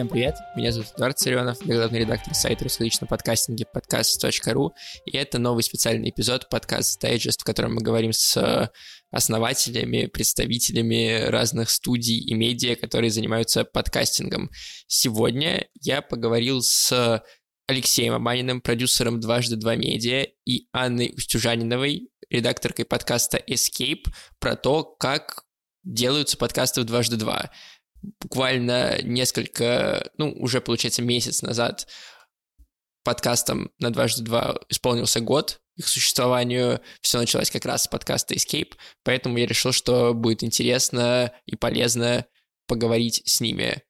[0.00, 4.72] Всем привет, меня зовут Эдуард Царенов, я главный редактор сайта русскоязычного подкастинга подкаст.ру,
[5.04, 8.72] и это новый специальный эпизод подкаста Digest, в котором мы говорим с
[9.10, 14.48] основателями, представителями разных студий и медиа, которые занимаются подкастингом.
[14.86, 17.22] Сегодня я поговорил с
[17.66, 24.06] Алексеем Абаниным, продюсером «Дважды два медиа», и Анной Устюжаниновой, редакторкой подкаста Escape,
[24.38, 25.44] про то, как
[25.84, 27.50] делаются подкасты в «Дважды два»
[28.20, 31.86] буквально несколько, ну, уже, получается, месяц назад
[33.02, 36.80] подкастом на дважды два исполнился год их существованию.
[37.00, 42.26] Все началось как раз с подкаста Escape, поэтому я решил, что будет интересно и полезно
[42.66, 43.82] поговорить с ними.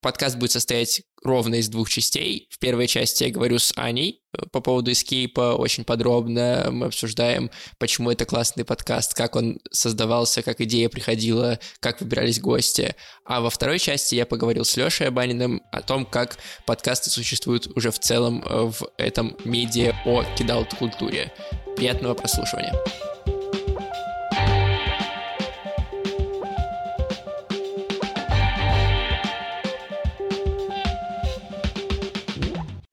[0.00, 2.46] Подкаст будет состоять ровно из двух частей.
[2.50, 6.68] В первой части я говорю с Аней э, по поводу Escape очень подробно.
[6.70, 12.94] Мы обсуждаем, почему это классный подкаст, как он создавался, как идея приходила, как выбирались гости.
[13.24, 17.90] А во второй части я поговорил с Лешей Абаниным о том, как подкасты существуют уже
[17.90, 21.32] в целом э, в этом медиа о кидаут-культуре.
[21.76, 22.74] Приятного прослушивания.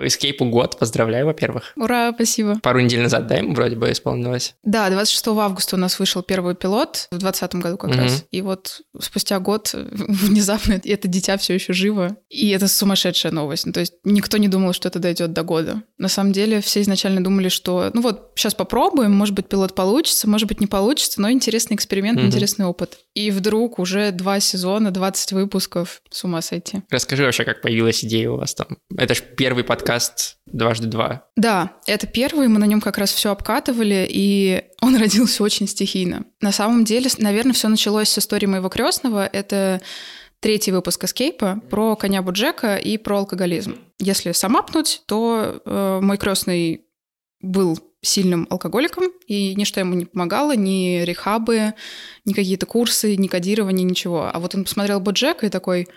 [0.05, 1.73] Escape год, поздравляю, во-первых.
[1.75, 2.59] Ура, спасибо.
[2.61, 4.55] Пару недель назад, да, ему вроде бы исполнилось?
[4.63, 8.01] Да, 26 августа у нас вышел первый пилот, в 2020 году как mm-hmm.
[8.01, 8.25] раз.
[8.31, 12.17] И вот спустя год внезапно это дитя все еще живо.
[12.29, 13.65] И это сумасшедшая новость.
[13.65, 15.83] Ну, то есть никто не думал, что это дойдет до года.
[15.97, 20.29] На самом деле все изначально думали, что, ну вот, сейчас попробуем, может быть, пилот получится,
[20.29, 22.25] может быть, не получится, но интересный эксперимент, mm-hmm.
[22.25, 22.99] интересный опыт.
[23.13, 26.81] И вдруг уже два сезона, 20 выпусков, с ума сойти.
[26.89, 28.77] Расскажи вообще, как появилась идея у вас там.
[28.97, 31.25] Это же первый подкаст подкаст «Дважды два».
[31.35, 36.23] Да, это первый, мы на нем как раз все обкатывали, и он родился очень стихийно.
[36.39, 39.25] На самом деле, наверное, все началось с истории моего крестного.
[39.25, 39.81] Это
[40.39, 43.79] третий выпуск «Эскейпа» про коня Буджека и про алкоголизм.
[43.99, 46.85] Если самапнуть, то э, мой крестный
[47.41, 51.73] был сильным алкоголиком, и ничто ему не помогало, ни рехабы,
[52.23, 54.31] ни какие-то курсы, ни кодирование, ничего.
[54.33, 55.89] А вот он посмотрел Боджека и такой,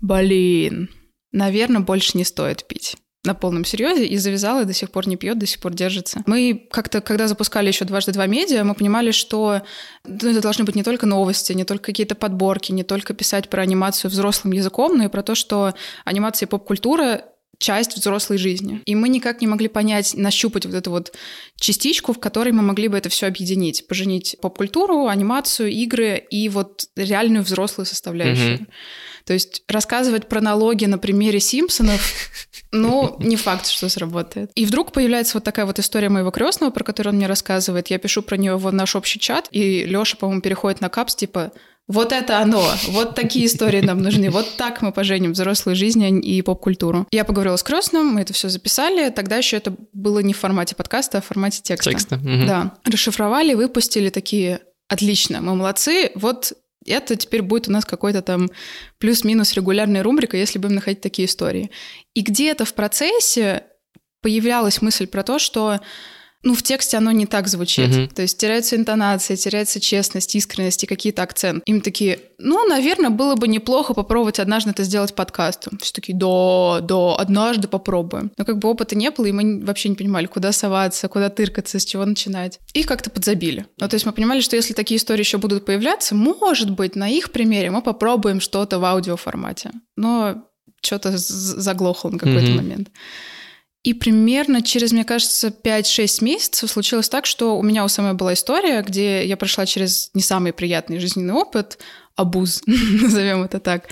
[0.00, 0.90] блин,
[1.34, 5.16] наверное, больше не стоит пить на полном серьезе и завязала, и до сих пор не
[5.16, 6.22] пьет, до сих пор держится.
[6.26, 9.62] Мы как-то, когда запускали еще дважды два медиа, мы понимали, что
[10.04, 13.62] ну, это должны быть не только новости, не только какие-то подборки, не только писать про
[13.62, 15.74] анимацию взрослым языком, но и про то, что
[16.04, 17.24] анимация и поп-культура
[17.58, 18.82] часть взрослой жизни.
[18.84, 21.14] И мы никак не могли понять, нащупать вот эту вот
[21.58, 26.86] частичку, в которой мы могли бы это все объединить, поженить поп-культуру, анимацию, игры и вот
[26.96, 28.58] реальную взрослую составляющую.
[28.58, 28.66] Mm-hmm.
[29.26, 32.00] То есть рассказывать про налоги на примере Симпсонов,
[32.72, 34.50] ну, не факт, что сработает.
[34.54, 37.88] И вдруг появляется вот такая вот история моего крестного, про которую он мне рассказывает.
[37.88, 41.52] Я пишу про нее в наш общий чат, и Леша, по-моему, переходит на капс, типа,
[41.86, 46.40] вот это оно, вот такие истории нам нужны, вот так мы поженим взрослую жизнь и
[46.40, 47.06] поп-культуру.
[47.10, 50.74] Я поговорила с крестным, мы это все записали, тогда еще это было не в формате
[50.76, 51.90] подкаста, а в формате текста.
[51.90, 52.16] Текста.
[52.16, 52.46] Угу.
[52.46, 52.74] Да.
[52.84, 56.12] Расшифровали, выпустили такие Отлично, мы молодцы.
[56.14, 56.52] Вот
[56.86, 58.50] это теперь будет у нас какой-то там
[58.98, 61.70] плюс-минус регулярная рубрика, если будем находить такие истории.
[62.14, 63.64] И где-то в процессе
[64.20, 65.80] появлялась мысль про то, что
[66.44, 67.90] ну, в тексте оно не так звучит.
[67.90, 68.14] Mm-hmm.
[68.14, 71.62] То есть теряется интонация, теряется честность, искренность и какие-то акценты.
[71.66, 75.78] Им такие, ну, наверное, было бы неплохо попробовать однажды это сделать подкастом.
[75.82, 78.30] Все такие, да, да, однажды попробуем.
[78.36, 81.78] Но как бы опыта не было, и мы вообще не понимали, куда соваться, куда тыркаться,
[81.78, 82.60] с чего начинать.
[82.74, 83.66] И как-то подзабили.
[83.80, 87.08] Ну, то есть мы понимали, что если такие истории еще будут появляться, может быть, на
[87.08, 89.70] их примере мы попробуем что-то в аудиоформате.
[89.96, 90.44] Но
[90.82, 92.56] что-то заглохло на какой-то mm-hmm.
[92.56, 92.90] момент.
[93.84, 98.32] И примерно через, мне кажется, 5-6 месяцев случилось так, что у меня у самой была
[98.32, 101.78] история, где я прошла через не самый приятный жизненный опыт,
[102.16, 103.88] абуз, назовем это так.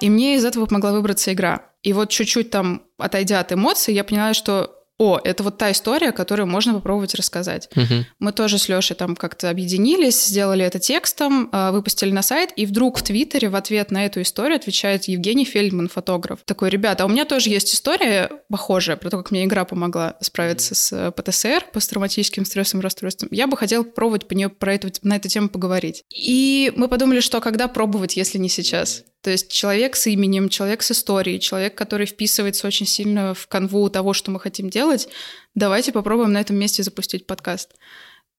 [0.00, 1.70] И мне из этого помогла выбраться игра.
[1.82, 6.12] И вот чуть-чуть там, отойдя от эмоций, я поняла, что о, это вот та история,
[6.12, 7.68] которую можно попробовать рассказать.
[7.74, 8.06] Угу.
[8.20, 12.64] Мы тоже с Лешей там как-то объединились, сделали это текстом, а, выпустили на сайт, и
[12.64, 16.40] вдруг в Твиттере в ответ на эту историю отвечает Евгений Фельдман, фотограф.
[16.44, 20.16] Такой, ребята, а у меня тоже есть история похожая про то, как мне игра помогла
[20.20, 23.28] справиться с э, ПТСР, посттравматическим стрессовым расстройством.
[23.32, 26.04] Я бы хотела попробовать по нее, про эту, на эту тему поговорить.
[26.08, 29.02] И мы подумали, что когда пробовать, если не сейчас?
[29.24, 33.88] То есть человек с именем, человек с историей, человек, который вписывается очень сильно в канву
[33.88, 35.08] того, что мы хотим делать,
[35.54, 37.70] давайте попробуем на этом месте запустить подкаст.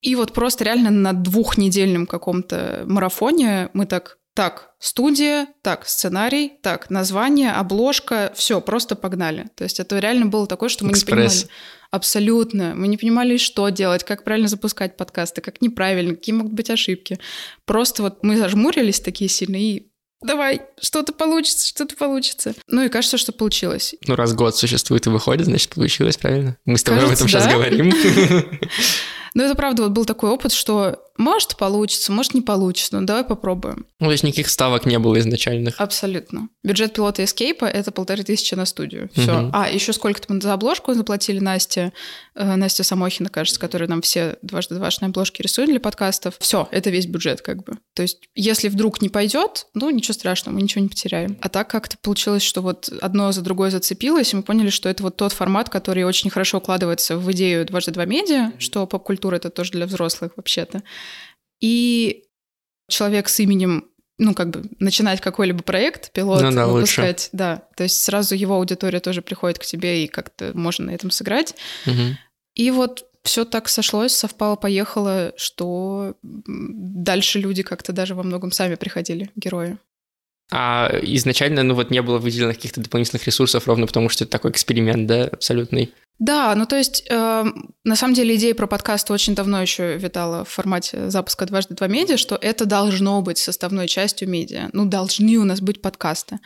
[0.02, 6.92] И вот просто реально на двухнедельном каком-то марафоне мы так, так, студия, так, сценарий, так,
[6.92, 9.48] название, обложка, все, просто погнали.
[9.56, 11.34] То есть это реально было такое, что мы Экспресс.
[11.34, 11.60] не понимали.
[11.90, 12.74] Абсолютно.
[12.76, 17.18] Мы не понимали, что делать, как правильно запускать подкасты, как неправильно, какие могут быть ошибки.
[17.66, 19.88] Просто вот мы зажмурились такие сильно и
[20.22, 22.54] давай, что-то получится, что-то получится.
[22.68, 23.96] Ну и кажется, что получилось.
[24.08, 26.58] Ну, раз год существует и выходит, значит, получилось, правильно?
[26.66, 27.52] Мы с тобой Кажется, об этом сейчас да.
[27.54, 27.94] говорим.
[29.34, 33.24] Но это правда вот был такой опыт, что может получится, может не получится, но давай
[33.24, 33.86] попробуем.
[34.00, 35.80] Ну, то есть никаких ставок не было изначальных.
[35.80, 36.50] Абсолютно.
[36.64, 39.10] Бюджет пилота Эскейпа— это полторы тысячи на студию.
[39.14, 39.34] Все.
[39.34, 39.52] Мгм.
[39.54, 41.94] А, еще сколько-то мы за обложку заплатили Насте,
[42.36, 46.36] э, Настя Самохина, кажется, которая нам все дважды двашные обложки рисует для подкастов.
[46.40, 47.78] Все, это весь бюджет как бы.
[47.94, 51.38] То есть если вдруг не пойдет, ну ничего страшного, мы ничего не потеряем.
[51.42, 55.04] А так как-то получилось, что вот одно за другое зацепилось, и мы поняли, что это
[55.04, 59.50] вот тот формат, который очень хорошо укладывается в идею дважды два медиа, что поп-культура— это
[59.50, 60.84] тоже для взрослых вообще-то.
[61.66, 62.26] И
[62.88, 63.86] человек с именем
[64.20, 67.02] ну, как бы начинать какой-либо проект, пилот, Ну да, лучше.
[67.02, 67.64] выпускать, да.
[67.76, 71.56] То есть сразу его аудитория тоже приходит к тебе, и как-то можно на этом сыграть.
[71.88, 72.18] Мгм.
[72.54, 78.76] И вот все так сошлось, совпало, поехало, что дальше люди как-то даже во многом сами
[78.76, 79.80] приходили, герои.
[80.52, 84.52] А изначально, ну вот не было выделенных каких-то дополнительных ресурсов, ровно потому что это такой
[84.52, 85.92] эксперимент, да, абсолютный.
[86.18, 87.46] Да, ну то есть, э,
[87.84, 91.88] на самом деле идея про подкасты очень давно еще витала в формате запуска «Дважды два
[91.88, 94.70] медиа», что это должно быть составной частью медиа.
[94.72, 96.40] Ну, должны у нас быть подкасты.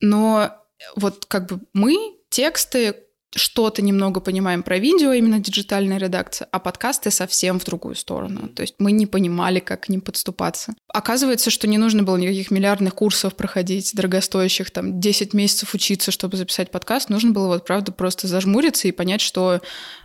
[0.00, 0.50] Но
[0.96, 1.96] вот как бы мы,
[2.28, 2.94] тексты,
[3.34, 8.48] что-то немного понимаем про видео, именно диджитальная редакция, а подкасты совсем в другую сторону.
[8.48, 10.74] То есть мы не понимали, как к ним подступаться.
[10.88, 16.36] Оказывается, что не нужно было никаких миллиардных курсов проходить, дорогостоящих, там, 10 месяцев учиться, чтобы
[16.36, 17.08] записать подкаст.
[17.08, 19.60] Нужно было вот, правда, просто зажмуриться и понять, что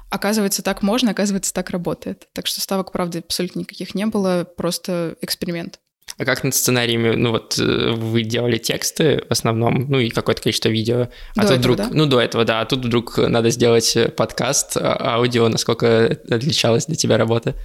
[0.09, 2.27] оказывается, так можно, оказывается, так работает.
[2.33, 5.79] Так что ставок, правда, абсолютно никаких не было, просто эксперимент.
[6.17, 10.41] А как над сценариями, ну вот э, вы делали тексты в основном, ну и какое-то
[10.41, 11.89] количество видео, а До тут этого, вдруг, да?
[11.91, 16.85] ну до этого, да, а тут вдруг надо сделать э, подкаст, а- аудио, насколько отличалась
[16.85, 17.55] для тебя работа?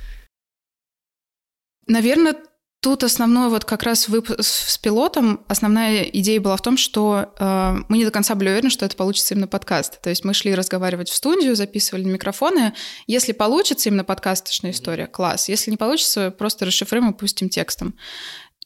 [1.87, 2.35] Наверное,
[2.81, 7.99] тут основной вот как раз с пилотом, основная идея была в том, что э, мы
[7.99, 10.01] не до конца были уверены, что это получится именно подкаст.
[10.01, 12.73] То есть мы шли разговаривать в студию, записывали на микрофоны.
[13.07, 15.49] Если получится именно подкасточная история, класс.
[15.49, 17.95] Если не получится, просто расшифруем и пустим текстом.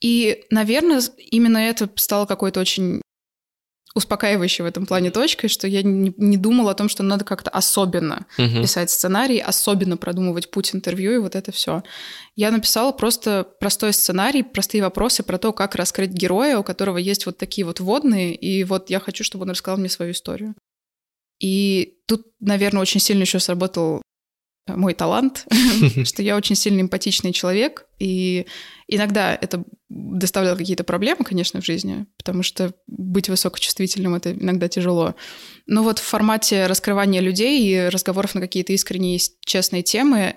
[0.00, 3.00] И, наверное, именно это стало какой-то очень
[3.94, 7.50] успокаивающей в этом плане точкой, что я не, не думала о том, что надо как-то
[7.50, 8.62] особенно Мгм.
[8.62, 11.82] писать сценарий, особенно продумывать путь интервью и вот это все.
[12.35, 17.26] Я написала просто простой сценарий, простые вопросы про то, как раскрыть героя, у которого есть
[17.26, 20.55] вот такие вот водные, и вот я хочу, чтобы он рассказал мне свою историю.
[21.41, 24.02] И тут, наверное, очень сильно еще сработал
[24.66, 25.46] мой талант,
[26.05, 28.46] что я очень сильно эмпатичный человек, и
[28.88, 35.14] иногда это доставляло какие-то проблемы, конечно, в жизни, потому что быть высокочувствительным— это иногда тяжело.
[35.66, 40.37] Но вот в формате раскрывания людей и разговоров на какие-то искренние, честные темы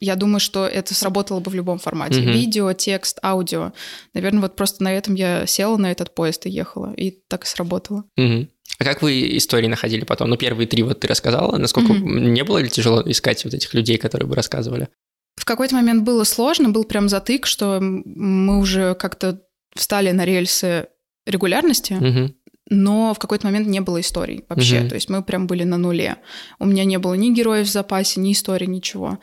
[0.00, 2.20] я думаю, что это сработало бы в любом формате.
[2.20, 2.30] Мгм.
[2.30, 3.72] Видео, текст, аудио.
[4.14, 7.46] Наверное, вот просто на этом я села на этот поезд и ехала, и так и
[7.48, 8.04] сработало.
[8.16, 8.48] Мгм.
[8.78, 10.30] А как вы истории находили потом?
[10.30, 11.56] Ну, первые три вот ты рассказала.
[11.58, 12.32] Насколько Мгм.
[12.32, 14.88] не было ли тяжело искать вот этих людей, которые бы рассказывали?
[15.36, 19.40] В какой-то момент было сложно, был прям затык, что мы уже как-то
[19.74, 20.88] встали на рельсы
[21.26, 22.34] регулярности, Мгм.
[22.70, 24.80] но в какой-то момент не было историй вообще.
[24.80, 24.88] Мгм.
[24.88, 26.16] То есть мы прям были на нуле.
[26.58, 29.18] У меня не было ни героев в запасе, ни истории, ничего.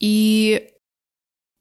[0.00, 0.66] И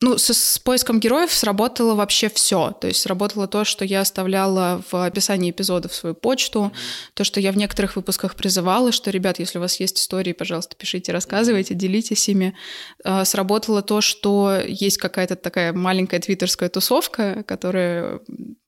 [0.02, 2.72] ну, с, с поиском героев сработало вообще все.
[2.72, 6.72] То есть сработало то, что я оставляла в описании эпизодов свою почту,
[7.16, 10.78] то, что я в некоторых выпусках призывала, что, ребят, если у вас есть истории, пожалуйста,
[10.78, 12.56] пишите, рассказывайте, делитесь ими.
[13.04, 18.22] А, Сработало то, что есть какая-то такая маленькая твиттерская тусовка, которая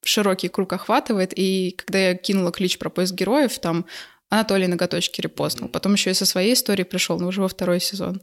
[0.03, 3.85] широкий круг охватывает, и когда я кинула клич про поиск героев, там
[4.29, 5.69] Анатолий ноготочки репостнул.
[5.69, 8.21] Потом еще и со своей историей пришел, но уже во второй сезон.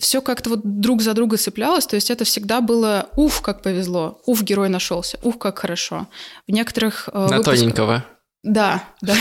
[0.00, 4.20] Все как-то вот друг за друга цеплялось, то есть это всегда было «уф, как повезло»,
[4.26, 6.08] «уф, герой нашелся», «ух, как хорошо».
[6.48, 8.04] В некоторых э, На выпусках- тоненького.
[8.42, 9.14] Да, да.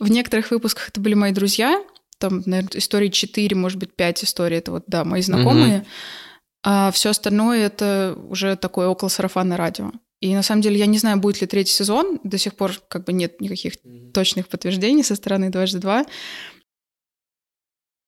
[0.00, 1.80] В некоторых выпусках это были мои друзья,
[2.18, 5.84] там, наверное, истории 4, может быть, 5 историй, это вот, да, мои знакомые.
[6.64, 9.92] А все остальное это уже такое около сарафанное радио.
[10.20, 13.04] И на самом деле я не знаю, будет ли третий сезон, до сих пор как
[13.04, 13.74] бы нет никаких
[14.14, 16.06] точных подтверждений со стороны дважды два.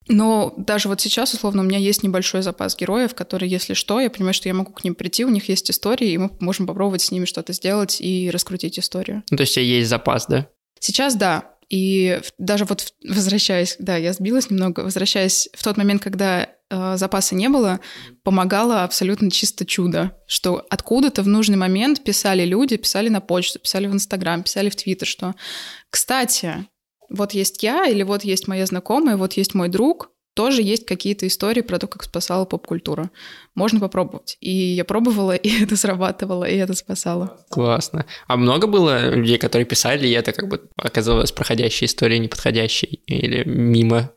[0.09, 4.11] Но даже вот сейчас, условно, у меня есть небольшой запас героев, которые, если что, я
[4.11, 7.03] понимаю, что я могу к ним прийти, у них есть истории, и мы можем попробовать
[7.03, 9.25] с ними что-то сделать и раскрутить историю.
[9.31, 10.49] Ну, то есть у тебя есть запас, да?
[10.79, 11.57] Сейчас да.
[11.69, 17.35] И даже вот возвращаясь, да, я сбилась немного, возвращаясь в тот момент, когда э, запаса
[17.35, 17.81] не было,
[18.23, 23.89] помогало абсолютно чисто чудо, что откуда-то в нужный момент писали люди, писали на почту, писали
[23.89, 25.35] в Инстаграм, писали в Твиттер, что,
[25.91, 26.69] кстати,
[27.09, 31.27] вот есть я, или вот есть моя знакомая, вот есть мой друг, тоже есть какие-то
[31.27, 33.11] истории про то, как спасала поп-культура.
[33.55, 34.37] Можно попробовать.
[34.41, 37.39] И я пробовала, и это срабатывало, и это спасало.
[37.49, 38.05] Классно.
[38.29, 43.45] А много было людей, которые писали, и это как бы оказалось проходящей историей, неподходящей или
[43.49, 44.13] мимо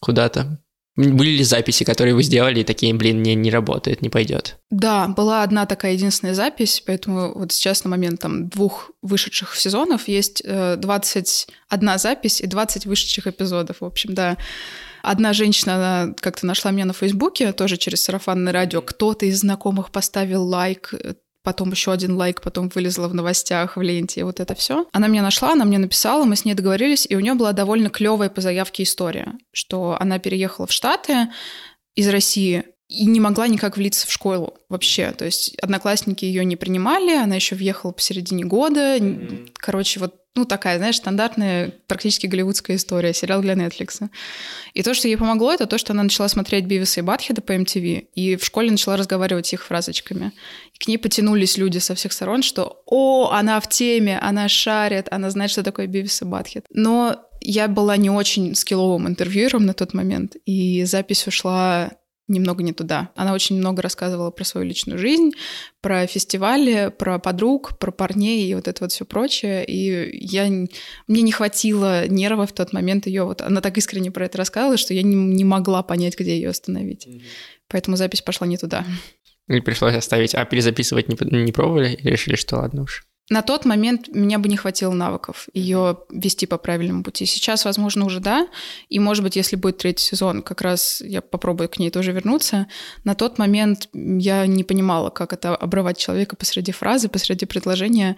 [0.00, 0.63] куда-то?
[0.96, 4.58] Были ли записи, которые вы сделали, и такие, блин, не, не работает, не пойдет?
[4.70, 10.06] Да, была одна такая единственная запись, поэтому вот сейчас на момент там двух вышедших сезонов
[10.06, 13.80] есть э, 21 запись и 20 вышедших эпизодов.
[13.80, 14.36] В общем, да.
[15.02, 18.80] Одна женщина, она как-то нашла меня на Фейсбуке, тоже через сарафанное радио.
[18.80, 23.82] Кто-то из знакомых поставил лайк э, потом еще один лайк, потом вылезла в новостях, в
[23.82, 24.86] ленте, и вот это все.
[24.92, 27.90] Она меня нашла, она мне написала, мы с ней договорились, и у нее была довольно
[27.90, 31.28] клевая по заявке история, что она переехала в Штаты
[31.94, 35.12] из России, и не могла никак влиться в школу вообще.
[35.12, 38.98] То есть одноклассники ее не принимали, она еще въехала посередине года.
[39.56, 44.08] Короче, вот ну, такая, знаешь, стандартная, практически голливудская история, сериал для Netflix.
[44.72, 47.52] И то, что ей помогло, это то, что она начала смотреть Бивиса и Батхеда по
[47.52, 50.32] MTV, и в школе начала разговаривать их фразочками.
[50.74, 55.06] И к ней потянулись люди со всех сторон, что «О, она в теме, она шарит,
[55.10, 56.66] она знает, что такое Бивис и Батхед».
[56.70, 61.92] Но я была не очень скилловым интервьюером на тот момент, и запись ушла
[62.26, 63.10] немного не туда.
[63.14, 65.32] Она очень много рассказывала про свою личную жизнь,
[65.80, 69.64] про фестивали, про подруг, про парней и вот это вот все прочее.
[69.64, 73.24] И я, мне не хватило нервов в тот момент ее.
[73.24, 76.50] Вот она так искренне про это рассказывала, что я не, не могла понять, где ее
[76.50, 77.06] остановить.
[77.06, 77.22] Mm-hmm.
[77.68, 78.84] Поэтому запись пошла не туда.
[79.48, 80.34] И пришлось оставить.
[80.34, 81.94] А перезаписывать не, не пробовали?
[81.94, 83.06] Или решили, что ладно уж?
[83.30, 87.24] На тот момент меня бы не хватило навыков ее вести по правильному пути.
[87.24, 88.48] Сейчас, возможно, уже да.
[88.90, 92.66] И, может быть, если будет третий сезон, как раз я попробую к ней тоже вернуться.
[93.04, 98.16] На тот момент я не понимала, как это обрывать человека посреди фразы, посреди предложения.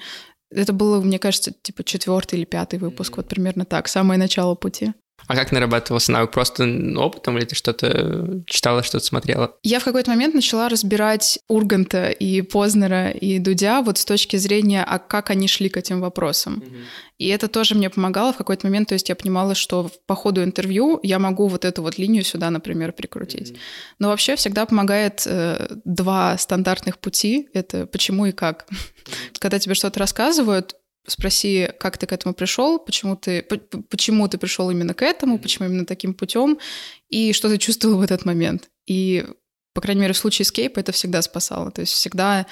[0.50, 4.92] Это было, мне кажется, типа четвертый или пятый выпуск, вот примерно так, самое начало пути.
[5.26, 6.30] А как нарабатывался навык?
[6.30, 6.64] Просто
[6.96, 9.56] опытом или ты что-то читала, что-то смотрела?
[9.62, 14.84] Я в какой-то момент начала разбирать Урганта и Познера и Дудя вот с точки зрения,
[14.84, 16.62] а как они шли к этим вопросам.
[16.64, 16.84] Mm-hmm.
[17.18, 20.44] И это тоже мне помогало в какой-то момент, то есть я понимала, что по ходу
[20.44, 23.52] интервью я могу вот эту вот линию сюда, например, прикрутить.
[23.52, 23.58] Mm-hmm.
[23.98, 28.66] Но вообще всегда помогает э, два стандартных пути, это почему и как.
[28.70, 29.38] Mm-hmm.
[29.40, 34.70] Когда тебе что-то рассказывают, спроси, как ты к этому пришел, почему ты, почему ты пришел
[34.70, 36.58] именно к этому, почему именно таким путем,
[37.08, 38.68] и что ты чувствовал в этот момент.
[38.86, 39.26] И,
[39.74, 41.70] по крайней мере, в случае скейпа это всегда спасало.
[41.70, 42.46] То есть всегда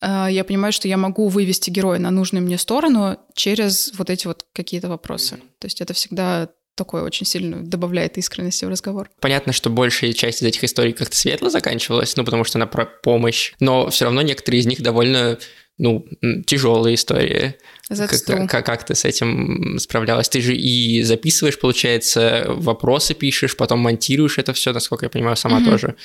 [0.00, 4.26] э, я понимаю, что я могу вывести героя на нужную мне сторону через вот эти
[4.26, 5.36] вот какие-то вопросы.
[5.58, 9.10] То есть это всегда такое очень сильно добавляет искренности в разговор.
[9.20, 12.86] Понятно, что большая часть из этих историй как-то светло заканчивалась, ну, потому что она про
[12.86, 15.38] помощь, но все равно некоторые из них довольно
[15.82, 16.06] ну,
[16.46, 17.56] тяжелые истории.
[17.88, 20.28] Как, как, как ты с этим справлялась?
[20.28, 25.60] Ты же и записываешь, получается, вопросы пишешь, потом монтируешь это все, насколько я понимаю, сама
[25.60, 25.70] mm-hmm.
[25.70, 25.96] тоже.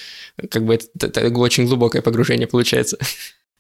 [0.50, 2.98] Как бы это, это очень глубокое погружение получается.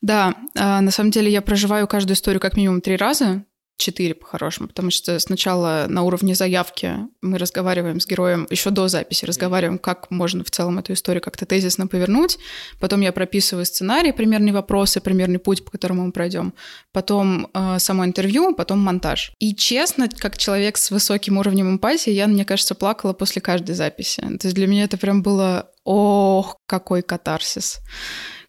[0.01, 3.43] Да, а, на самом деле я проживаю каждую историю как минимум три раза,
[3.77, 9.25] четыре по-хорошему, потому что сначала на уровне заявки мы разговариваем с героем, еще до записи
[9.25, 12.39] разговариваем, как можно в целом эту историю как-то тезисно повернуть.
[12.79, 16.53] Потом я прописываю сценарий, примерные вопросы, примерный путь, по которому мы пройдем.
[16.91, 19.31] Потом э, само интервью, потом монтаж.
[19.39, 24.21] И честно, как человек с высоким уровнем эмпатии, я, мне кажется, плакала после каждой записи.
[24.21, 27.79] То есть для меня это прям было, ох, какой катарсис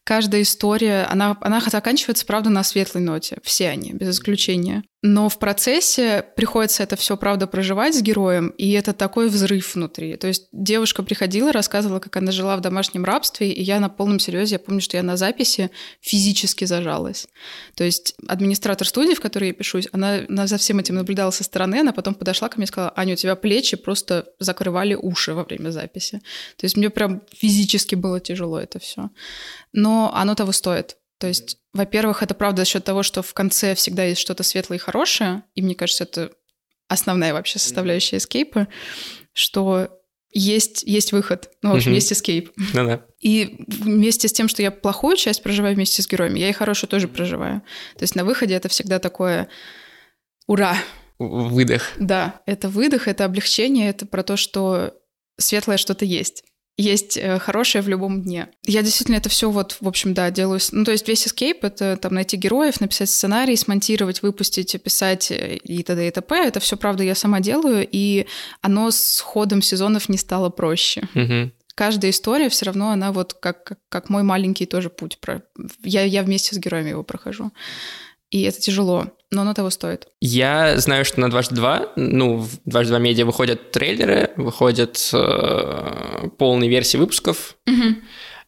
[0.09, 3.37] каждая история, она, она заканчивается, правда, на светлой ноте.
[3.43, 4.83] Все они, без исключения.
[5.00, 10.17] Но в процессе приходится это все, правда, проживать с героем, и это такой взрыв внутри.
[10.17, 14.19] То есть девушка приходила, рассказывала, как она жила в домашнем рабстве, и я на полном
[14.19, 17.28] серьезе, я помню, что я на записи физически зажалась.
[17.76, 21.45] То есть администратор студии, в которой я пишусь, она, она за всем этим наблюдала со
[21.45, 25.33] стороны, она потом подошла ко мне и сказала, Аня, у тебя плечи просто закрывали уши
[25.33, 26.21] во время записи.
[26.57, 29.11] То есть мне прям физически было тяжело это все.
[29.73, 30.97] Но оно того стоит.
[31.19, 34.79] То есть, во-первых, это правда за счет того, что в конце всегда есть что-то светлое
[34.79, 36.31] и хорошее, и мне кажется, это
[36.89, 38.69] основная вообще составляющая эскейпа,
[39.33, 39.89] что
[40.33, 42.53] есть, есть выход, ну, в общем, есть эскейп.
[42.75, 43.05] Ну да.
[43.19, 46.89] И вместе с тем, что я плохую часть проживаю вместе с героями, я и хорошую
[46.89, 47.63] тоже проживаю.
[47.97, 49.49] То есть на выходе это всегда такое
[50.47, 50.77] «Ура!»
[51.19, 51.91] Выдох.
[51.99, 54.95] Да, это выдох, это облегчение, это про то, что
[55.37, 56.45] светлое что-то есть
[56.79, 58.49] есть э, хорошее в любом дне.
[58.65, 60.61] Я действительно это все вот, в общем, да, делаю.
[60.71, 65.57] Ну, то есть весь эскейп— это там найти героев, написать сценарий, смонтировать, выпустить, описать э,
[65.57, 66.07] и т.д.
[66.07, 66.37] и т.п.
[66.37, 68.27] Это все, правда, я сама делаю, и
[68.63, 71.09] оно с ходом сезонов не стало проще.
[71.17, 71.51] Угу.
[71.75, 75.19] Каждая история все равно, она вот как, как, как мой маленький тоже путь.
[75.19, 75.43] Про...
[75.83, 77.53] Я, я вместе с героями его прохожу.
[78.31, 79.07] И это тяжело.
[79.31, 80.09] Но оно того стоит.
[80.21, 86.29] Я знаю, что на дважды два, ну, в дважды два медиа выходят трейлеры, выходят э,
[86.39, 87.57] полные версии выпусков.
[87.67, 87.97] Угу.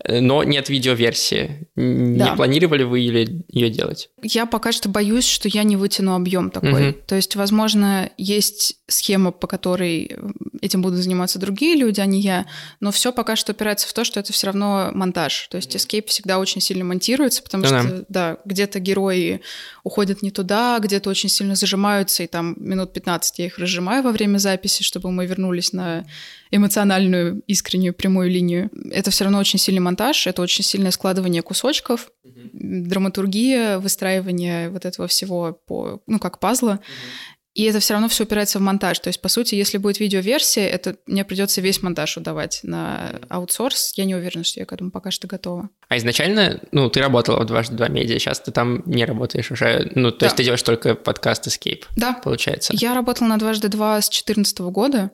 [0.04, 1.68] Э, но нет видеоверсии.
[1.76, 1.82] Да.
[2.30, 4.10] Не планировали вы или ее делать?
[4.22, 6.90] Я пока что боюсь, что я не вытяну объем такой.
[6.90, 6.96] Мгм.
[7.06, 10.16] То есть, возможно, есть схема, по которой
[10.60, 12.46] этим будут заниматься другие люди, а не я.
[12.80, 15.48] Но все пока что опирается в то, что это все равно монтаж.
[15.50, 17.82] То есть Escape всегда очень сильно монтируется, потому Да-да.
[17.82, 19.40] что, да, где-то герои
[19.84, 24.12] уходят не туда, где-то очень сильно зажимаются, и там минут 15 я их разжимаю во
[24.12, 26.04] время записи, чтобы мы вернулись на
[26.50, 28.70] эмоциональную, искреннюю, прямую линию.
[28.92, 32.10] Это все равно очень сильный монтаж, это очень сильное складывание кусочков,
[32.80, 36.80] драматургия, выстраивание вот этого всего по, ну, как пазла.
[37.52, 39.00] И это все равно все упирается в монтаж.
[39.00, 43.92] То есть, по сути, если будет видеоверсия, это мне придется весь монтаж удавать на аутсорс.
[43.96, 45.68] Я не уверена, что я к этому пока что готова.
[45.88, 49.90] А изначально, ну, ты работала в дважды два медиа, сейчас ты там не работаешь уже.
[49.96, 50.36] Ну, то есть Да.
[50.36, 52.72] ты делаешь только подкаст Escape, Да, получается.
[52.76, 55.10] я работала на дважды два с 2014 года.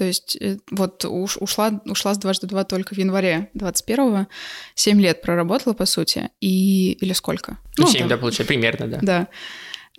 [0.00, 4.28] То есть э, вот уш- ушла, ушла с дважды два только в январе 21-го.
[4.74, 6.30] Семь лет проработала, по сути.
[6.40, 6.92] И...
[6.92, 7.58] Или сколько?
[7.76, 8.98] Ну, 7, там, да, получается, примерно, да.
[9.02, 9.28] Да.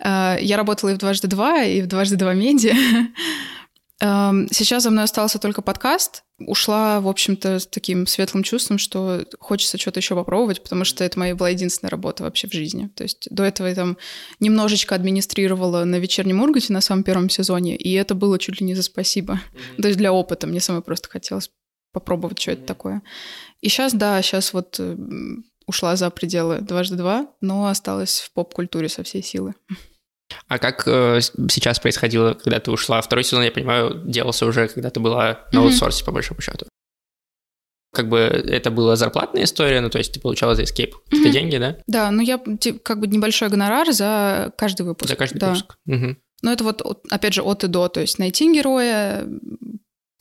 [0.00, 2.74] А, Я работала и в дважды два, и в дважды два медиа.
[4.04, 6.24] Ам, Сейчас за мной остался только подкаст.
[6.40, 11.20] Ушла, в общем-то, с таким светлым чувством, что хочется что-то еще попробовать, потому что это
[11.20, 12.88] моя была единственная работа вообще в жизни.
[12.96, 13.96] То есть до этого я там
[14.40, 18.74] немножечко администрировала на вечернем Ургате на самом первом сезоне, и это было чуть ли не
[18.74, 19.40] за спасибо.
[19.80, 21.50] То есть для опыта мне самой просто хотелось
[21.92, 23.02] попробовать, что это такое.
[23.60, 24.80] И сейчас, да, сейчас вот
[25.66, 29.54] ушла за пределы дважды два, но осталась в поп-культуре со всей силы.
[30.48, 33.00] А как э, сейчас происходило, когда ты ушла?
[33.00, 36.66] Второй сезон, я понимаю, делался уже, когда ты была на аутсорсе, по большому счету.
[37.94, 41.58] Как бы это была зарплатная история, ну, то есть ты получала за Escape какие-то деньги,
[41.58, 41.76] да?
[41.86, 42.40] Да, ну я
[42.82, 45.10] как бы небольшой гонорар за каждый выпуск.
[45.10, 45.48] За каждый да.
[45.48, 45.76] выпуск.
[45.84, 46.18] Мгм.
[46.42, 49.26] Но это вот, от- опять же, от и до, то есть найти героя,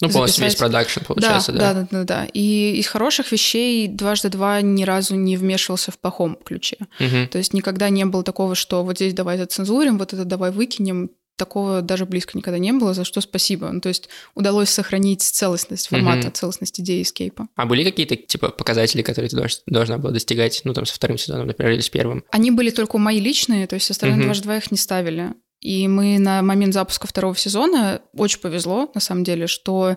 [0.01, 1.73] Ну, полностью весь продакшн, получается, да?
[1.73, 2.25] да, да, да, да.
[2.33, 6.77] И из хороших вещей дважды два ни разу не вмешивался в плохом ключе.
[6.99, 7.27] Мгм.
[7.27, 11.11] То есть никогда не было такого, что вот здесь давай зацензурим, вот это давай выкинем.
[11.37, 13.69] Такого даже близко никогда не было, за что спасибо.
[13.71, 16.33] Ну, то есть удалось сохранить целостность формата, Мгм.
[16.33, 17.47] целостность идеи эскейпа.
[17.55, 21.17] А были какие-то, типа, показатели, которые ты долж- должна была достигать, ну, там, со вторым
[21.17, 22.23] сезоном, например, или с первым?
[22.31, 24.25] Они были только мои личные, то есть остальные Мгм.
[24.25, 25.33] дважды два их не ставили.
[25.61, 29.95] И мы на момент запуска второго сезона очень повезло, на самом деле, что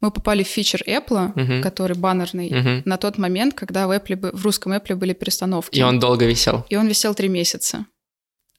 [0.00, 1.62] мы попали в фичер Apple, Мгм.
[1.62, 2.82] который баннерный, Мгм.
[2.84, 5.78] на тот момент, когда в, Apple, в русском Apple были перестановки.
[5.78, 6.66] И он долго висел.
[6.68, 7.86] И он висел три месяца.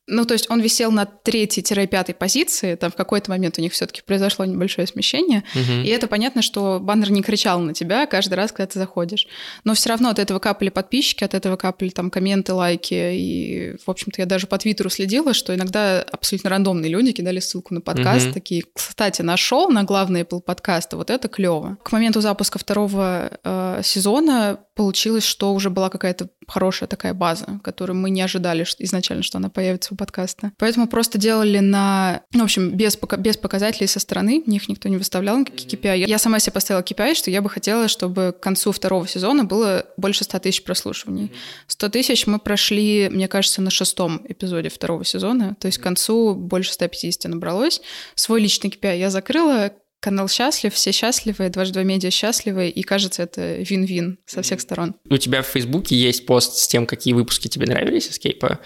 [0.09, 4.01] Ну, то есть он висел на третьей-пятой позиции, там в какой-то момент у них все-таки
[4.05, 5.83] произошло небольшое смещение, Мгм.
[5.83, 9.27] и это понятно, что баннер не кричал на тебя каждый раз, когда ты заходишь.
[9.63, 12.93] Но все равно от этого капали подписчики, от этого капали там комменты, лайки.
[13.13, 17.73] И, в общем-то, я даже по Твиттеру следила, что иногда абсолютно рандомные люди кидали ссылку
[17.73, 18.33] на подкаст, Мгм.
[18.33, 21.77] такие, кстати, нашел на главный Apple подкасты, вот это клево.
[21.83, 27.97] К моменту запуска второго э, сезона получилось, что уже была какая-то хорошая такая база, которую
[27.97, 30.51] мы не ожидали изначально, что она появится у подкаста.
[30.57, 34.97] Поэтому просто делали на, ну, в общем, без, без показателей со стороны, них никто не
[34.97, 35.97] выставлял никакие KPI.
[35.97, 39.43] Я, я сама себе поставила KPI, что я бы хотела, чтобы к концу второго сезона
[39.43, 41.33] было больше 100 тысяч прослушиваний.
[41.65, 46.35] 100 тысяч мы прошли, мне кажется, на шестом эпизоде второго сезона, то есть к концу
[46.35, 47.81] больше 150 набралось.
[48.13, 53.23] Свой личный KPI я закрыла, канал счастлив, все счастливы, дважды два медиа счастливы, и кажется,
[53.23, 54.95] это вин-вин со всех сторон.
[55.09, 58.59] У тебя в Фейсбуке есть пост с тем, какие выпуски тебе нравились Escape.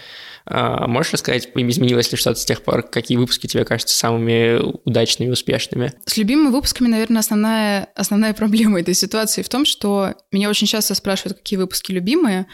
[0.46, 5.30] А, Можешь рассказать, изменилось ли что-то с тех пор, какие выпуски тебе кажутся самыми удачными
[5.30, 5.94] успешными?
[6.06, 10.96] С любимыми выпусками, наверное, основная, основная проблема этой ситуации в том, что меня очень часто
[10.96, 12.48] спрашивают, какие выпуски любимые,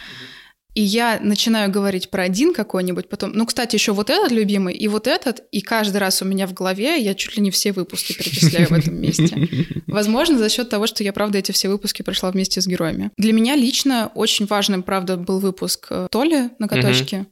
[0.77, 4.87] и я начинаю говорить про один какой-нибудь, потом, ну, кстати, еще вот этот любимый, и
[4.87, 8.13] вот этот, и каждый раз у меня в голове я чуть ли не все выпуски
[8.13, 9.49] перечисляю в этом месте.
[9.87, 13.09] Возможно, за счет того, что я, правда, эти все выпуски прошла вместе с героями.
[13.17, 17.25] Для меня лично очень важным, правда, был выпуск э, Толи «Ноготочки»,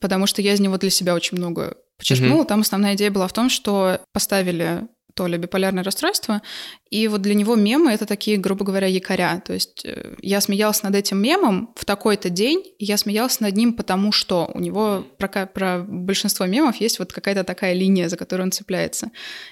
[0.00, 2.44] потому что я из него для себя очень много почерпнула.
[2.46, 6.42] Там основная идея была в том, что поставили Толя биполярное расстройство,
[6.90, 9.42] и вот для него мемы— это такие, грубо говоря, якоря.
[9.44, 13.56] То есть э, я смеялась над этим мемом в такой-то день, и я смеялась над
[13.56, 18.16] ним потому что у него про, про большинство мемов есть вот какая-то такая линия, за
[18.16, 19.10] которую он цепляется.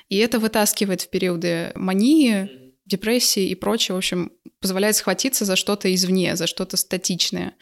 [0.09, 2.49] И это вытаскивает в периоды мании,
[2.87, 7.55] депрессии и прочее, в общем, позволяет схватиться за что-то извне, за что-то статичное.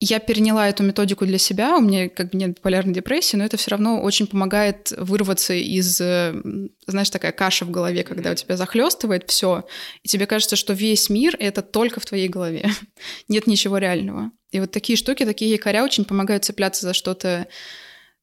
[0.00, 3.56] Я переняла эту методику для себя, у меня как бы нет биполярной депрессии, но это
[3.56, 6.40] все равно очень помогает вырваться из, э,
[6.86, 9.66] знаешь, такая каша в голове, когда у тебя захлестывает все,
[10.04, 12.70] и тебе кажется, что весь мир— это только в твоей голове.
[13.28, 14.30] Нет ничего реального.
[14.52, 17.48] И вот такие штуки, такие якоря очень помогают цепляться за что-то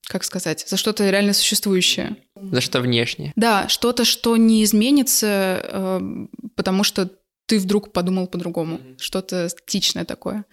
[0.08, 2.18] как сказать, за что-то реально существующее.
[2.36, 3.34] За что внешнее.
[3.36, 6.00] Да, что-то, что не изменится, э,
[6.56, 7.10] потому что
[7.48, 8.78] ты вдруг подумал по-другому.
[8.78, 9.00] Mm-hmm.
[9.00, 10.46] Что-то стичное такое.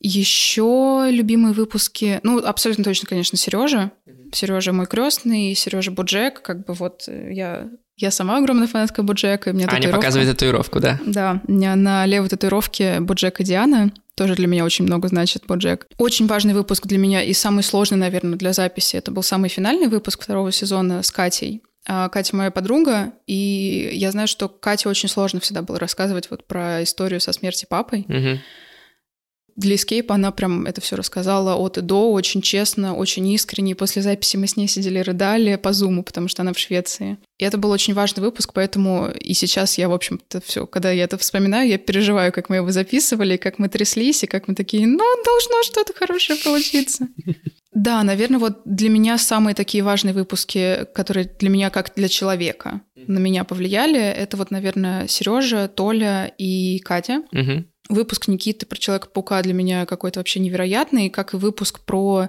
[0.00, 3.92] Еще любимые выпуски, ну, абсолютно точно, конечно, Сережа.
[4.32, 7.68] Сережа мой крестный, Сережа Буджек, как бы вот э, я
[8.00, 9.50] я сама огромная фанатка Буджека.
[9.50, 9.96] И мне Аня татуировка...
[10.00, 10.98] показывает татуировку, да?
[11.04, 13.92] Да, у меня на левой татуировке и Диана.
[14.14, 15.86] Тоже для меня очень много значит Боджек.
[15.98, 18.96] Очень важный выпуск для меня и самый сложный, наверное, для записи.
[18.96, 21.62] Это был самый финальный выпуск второго сезона с Катей.
[21.86, 26.46] А Катя моя подруга, и я знаю, что Кате очень сложно всегда было рассказывать вот
[26.46, 28.06] про историю со смерти папой.
[28.08, 28.38] Угу.
[29.60, 33.74] Для Escape она прям это все рассказала от и до, очень честно, очень искренне.
[33.74, 37.18] После записи мы с ней сидели рыдали по зуму, потому что она в Швеции.
[37.38, 41.04] И это был очень важный выпуск, поэтому и сейчас я, в общем-то, все, когда я
[41.04, 44.86] это вспоминаю, я переживаю, как мы его записывали, как мы тряслись, и как мы такие,
[44.86, 47.08] ну, должно что-то хорошее получиться.
[47.72, 52.80] Да, наверное, вот для меня самые такие важные выпуски, которые для меня как для человека
[53.06, 57.22] на меня повлияли, это вот, наверное, Сережа, Толя и Катя.
[57.32, 57.64] Угу.
[57.90, 62.28] Выпуск Никиты про Человека-паука для меня какой-то вообще невероятный, как и выпуск про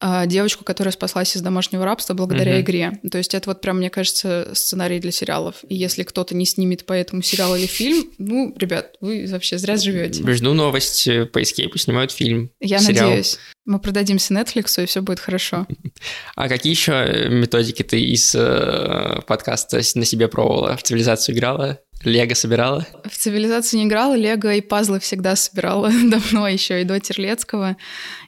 [0.00, 2.62] э, девочку, которая спаслась из домашнего рабства благодаря uh-huh.
[2.62, 3.00] игре.
[3.10, 5.56] То есть это вот прям, мне кажется, сценарий для сериалов.
[5.68, 9.76] И если кто-то не снимет по этому сериал или фильм, ну, ребят, вы вообще зря
[9.76, 10.22] живете.
[10.34, 12.52] Жду новость э, по Escape, снимают фильм.
[12.60, 13.08] Я сериал.
[13.08, 13.38] надеюсь.
[13.64, 15.66] Мы продадимся Netflix, и все будет хорошо.
[16.34, 20.76] А какие еще методики ты из э, подкаста на себе пробовала?
[20.76, 21.80] В цивилизацию играла?
[22.04, 22.86] Лего собирала?
[23.04, 27.76] В цивилизацию не играла, Лего и пазлы всегда собирала давно еще и до Терлецкого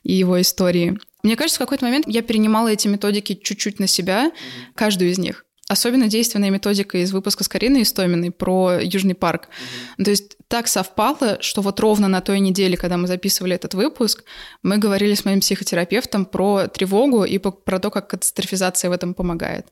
[0.02, 0.98] и его истории.
[1.22, 4.74] Мне кажется, в какой-то момент я перенимала эти методики чуть-чуть на себя, mm-hmm.
[4.74, 5.46] каждую из них.
[5.66, 9.48] Особенно действенная методика из выпуска с Кариной Истоминой про Южный парк.
[9.48, 10.04] Mm-hmm.
[10.04, 14.24] То есть так совпало, что вот ровно на той неделе, когда мы записывали этот выпуск,
[14.62, 19.68] мы говорили с моим психотерапевтом про тревогу и про то, как катастрофизация в этом помогает.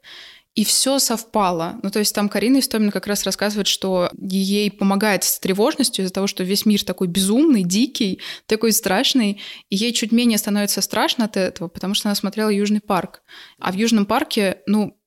[0.54, 1.80] И все совпало.
[1.82, 6.12] Ну, то есть там Карина Истомина как раз рассказывает, что ей помогает с тревожностью из-за
[6.12, 11.24] того, что весь мир такой безумный, дикий, такой страшный, и ей чуть менее становится страшно
[11.24, 13.22] от этого, потому что она смотрела Южный парк.
[13.58, 14.98] А в Южном парке, ну,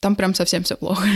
[0.00, 1.08] там прям совсем все плохо.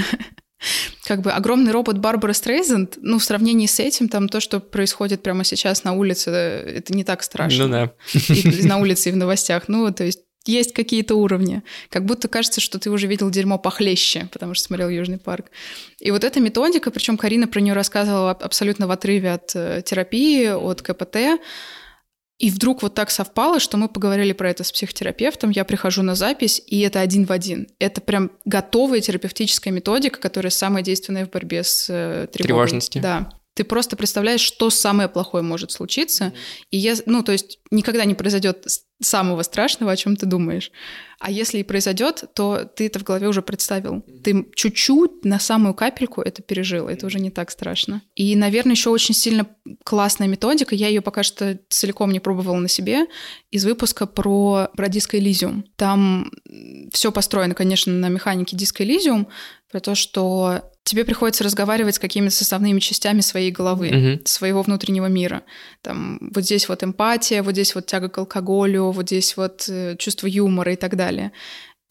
[1.04, 5.22] Как бы огромный робот Барбара Стрейзенд, ну, в сравнении с этим, там то, что происходит
[5.22, 7.66] прямо сейчас на улице, это не так страшно.
[7.66, 7.92] Ну да.
[8.32, 9.64] И на улице, и в новостях.
[9.68, 11.62] Ну, то есть есть какие-то уровни.
[11.88, 15.46] Как будто кажется, что ты уже видел дерьмо похлеще, потому что смотрел Южный парк.
[16.00, 20.48] И вот эта методика, причем Карина про нее рассказывала абсолютно в отрыве от э, терапии,
[20.48, 21.40] от КПТ.
[22.38, 26.16] И вдруг вот так совпало, что мы поговорили про это с психотерапевтом, я прихожу на
[26.16, 27.68] запись, и это один в один.
[27.78, 32.48] Это прям готовая терапевтическая методика, которая самая действенная в борьбе с э, тревогой.
[32.48, 33.00] Тревожностью.
[33.00, 33.30] Да.
[33.54, 36.32] Ты просто представляешь, что самое плохое может случиться.
[36.70, 38.66] И я, ну, то есть никогда не произойдет
[39.04, 40.72] самого страшного, о чем ты думаешь.
[41.18, 44.02] А если и произойдет, то ты это в голове уже представил.
[44.22, 46.88] Ты чуть-чуть на самую капельку это пережил.
[46.88, 48.02] Это уже не так страшно.
[48.14, 49.46] И, наверное, еще очень сильно
[49.84, 50.74] классная методика.
[50.74, 53.06] Я ее пока что целиком не пробовала на себе.
[53.50, 55.64] Из выпуска про, про диско Elysium.
[55.76, 56.30] Там
[56.92, 59.26] все построено, конечно, на механике диско Elysium,
[59.70, 64.28] про то, что тебе приходится разговаривать с какими-то составными частями своей головы, mm-hmm.
[64.28, 65.42] своего внутреннего мира.
[65.82, 69.96] Там вот здесь вот эмпатия, вот здесь вот тяга к алкоголю, вот здесь вот э,
[69.98, 71.32] чувство юмора и так далее.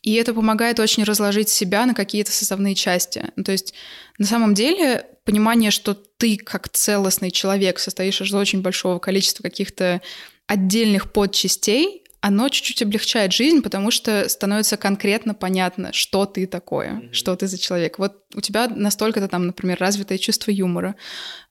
[0.03, 3.31] И это помогает очень разложить себя на какие-то составные части.
[3.35, 3.73] Ну, то есть
[4.19, 10.01] на самом деле понимание, что ты как целостный человек состоишь из очень большого количества каких-то
[10.45, 17.13] отдельных подчастей, оно чуть-чуть облегчает жизнь, потому что становится конкретно понятно, что ты такое, mm-hmm.
[17.13, 17.99] что ты за человек.
[17.99, 20.95] Вот у тебя настолько-то там, например, развитое чувство юмора.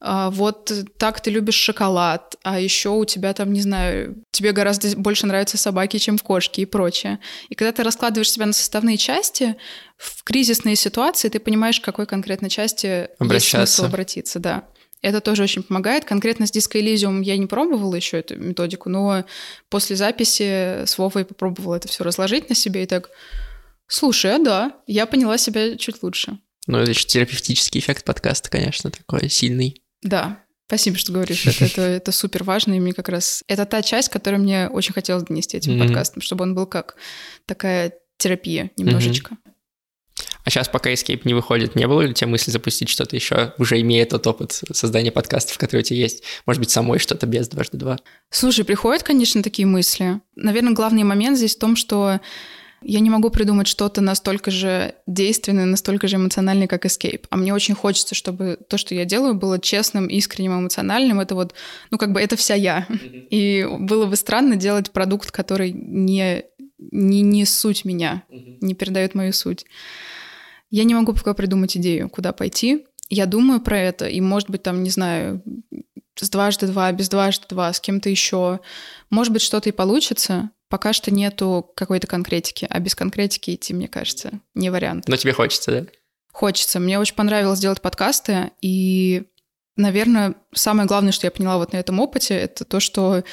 [0.01, 4.97] А, вот так ты любишь шоколад, а еще у тебя там, не знаю, тебе гораздо
[4.97, 7.19] больше нравятся собаки, чем кошки и прочее.
[7.51, 9.57] И когда ты раскладываешь себя на составные части,
[9.99, 14.65] в кризисные ситуации ты понимаешь, к какой конкретной части есть смысл обратиться, да.
[15.03, 16.05] Это тоже очень помогает.
[16.05, 19.25] Конкретно с Disco Elysium я не пробовала еще эту методику, но
[19.69, 23.11] после записи с Вовой попробовала это все разложить на себе и так,
[23.88, 26.38] слушай, а да, я поняла себя чуть лучше.
[26.69, 29.83] Ну, это еще терапевтический эффект подкаста, конечно, такой сильный.
[30.03, 30.38] Да,
[30.73, 31.47] Спасибо, что говоришь.
[31.47, 33.45] Это, это, это супер важно, и мне как раз...
[33.47, 35.81] Это та часть, которую мне очень хотелось донести этим mm-hmm.
[35.81, 36.97] подкастом, чтобы он был как
[37.45, 39.35] такая терапия немножечко.
[39.35, 39.41] Mm-hmm.
[40.44, 43.55] А сейчас, пока Escape не выходит, не было ли у тебя мысли запустить что-то еще,
[43.59, 46.24] уже имея тот опыт создания подкастов, который у тебя есть?
[46.46, 47.98] Может быть, самой что-то без дважды два?
[48.31, 50.20] Слушай, приходят, конечно, такие мысли.
[50.35, 52.20] Наверное, главный момент здесь в том, что
[52.85, 57.24] я не могу придумать что-то настолько же действенное, настолько же эмоциональное, как Escape.
[57.31, 61.20] А мне очень хочется, чтобы то, что я делаю, было честным, искренним, эмоциональным.
[61.20, 61.55] Это вот,
[61.90, 62.87] ну, как бы это вся я.
[63.31, 66.44] И было бы странно делать продукт, который не
[66.90, 69.66] не, не суть меня, не передает мою суть.
[70.73, 72.87] Я не могу пока придумать идею, куда пойти.
[73.11, 75.43] Я думаю про это, и, может быть, там, не знаю,
[76.17, 78.61] с дважды два, без дважды два, с кем-то еще.
[79.11, 80.51] Может быть, что-то и получится.
[80.71, 85.09] Пока что нету какой-то конкретики, а без конкретики идти, мне кажется, не вариант.
[85.09, 85.87] Но тебе хочется, да?
[86.33, 86.81] Хочется.
[86.81, 89.25] Мне очень понравилось делать подкасты, и,
[89.77, 93.25] наверное, самое главное, что я поняла вот на этом опыте, это то, что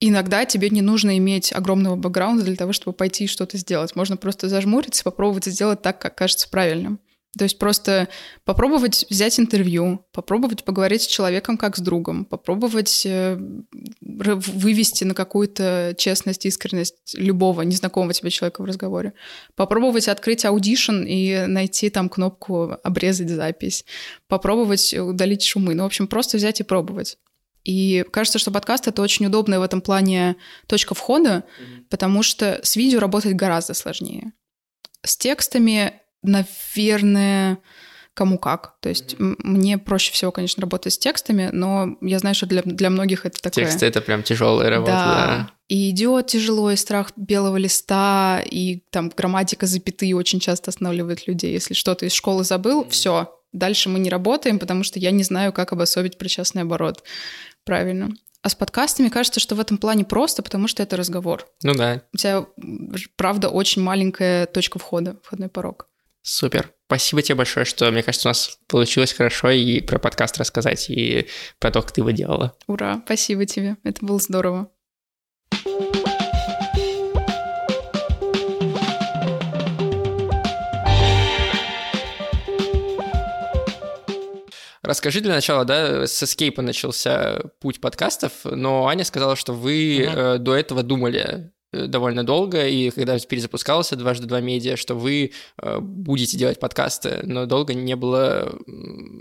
[0.00, 3.94] иногда тебе не нужно иметь огромного бэкграунда для того, чтобы пойти и что-то сделать.
[3.94, 7.00] Можно просто зажмуриться, попробовать сделать так, как кажется правильным.
[7.38, 8.08] То есть просто
[8.44, 13.38] попробовать взять интервью, попробовать поговорить с человеком как с другом, попробовать э,
[14.00, 19.12] вывести на какую-то честность, искренность любого незнакомого тебе человека в разговоре,
[19.54, 23.84] попробовать открыть Audition и найти там кнопку «обрезать запись»,
[24.26, 25.74] попробовать удалить шумы.
[25.76, 27.16] Ну, в общем, просто взять и пробовать.
[27.64, 31.84] И кажется, что подкаст это очень удобная в этом плане точка входа, mm-hmm.
[31.90, 34.32] потому что с видео работать гораздо сложнее.
[35.02, 37.58] С текстами наверное,
[38.14, 38.74] кому как.
[38.80, 39.36] То есть mm-hmm.
[39.42, 43.40] мне проще всего, конечно, работать с текстами, но я знаю, что для, для многих это
[43.40, 43.64] такое...
[43.64, 45.26] Тексты— это прям тяжелая работа, да.
[45.26, 45.50] да.
[45.68, 51.52] И идет тяжело, и страх белого листа, и там грамматика запятые очень часто останавливает людей.
[51.52, 52.90] Если что-то из школы забыл, mm-hmm.
[52.90, 57.02] все, дальше мы не работаем, потому что я не знаю, как обособить причастный оборот.
[57.64, 58.10] Правильно.
[58.42, 61.46] А с подкастами кажется, что в этом плане просто, потому что это разговор.
[61.62, 62.02] Ну да.
[62.12, 62.46] У тебя,
[63.16, 65.88] правда, очень маленькая точка входа, входной порог.
[66.22, 66.72] Супер.
[66.86, 71.28] Спасибо тебе большое, что, мне кажется, у нас получилось хорошо и про подкаст рассказать, и
[71.58, 72.56] про то, как ты его делала.
[72.66, 73.76] Ура, спасибо тебе.
[73.84, 74.70] Это было здорово.
[84.90, 90.18] Расскажи для начала, да, с Escape начался путь подкастов, но Аня сказала, что вы угу.
[90.18, 95.32] э, до этого думали Э, довольно долго, и когда перезапускался дважды два медиа, что вы
[95.62, 98.52] э, будете делать подкасты, но долго не было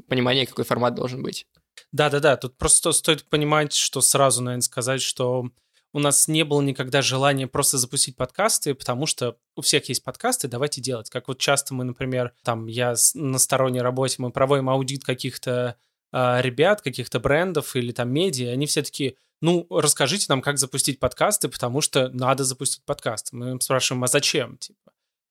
[0.07, 1.45] понимания, какой формат должен быть.
[1.91, 5.49] Да-да-да, тут просто стоит понимать, что сразу, наверное, сказать, что
[5.93, 10.47] у нас не было никогда желания просто запустить подкасты, потому что у всех есть подкасты,
[10.47, 11.09] давайте делать.
[11.09, 15.77] Как вот часто мы, например, там, я на сторонней работе, мы проводим аудит каких-то
[16.11, 20.99] э, ребят, каких-то брендов или там медиа, они все таки ну, расскажите нам, как запустить
[20.99, 23.31] подкасты, потому что надо запустить подкаст.
[23.31, 24.57] Мы спрашиваем, а зачем?
[24.57, 24.88] Типа.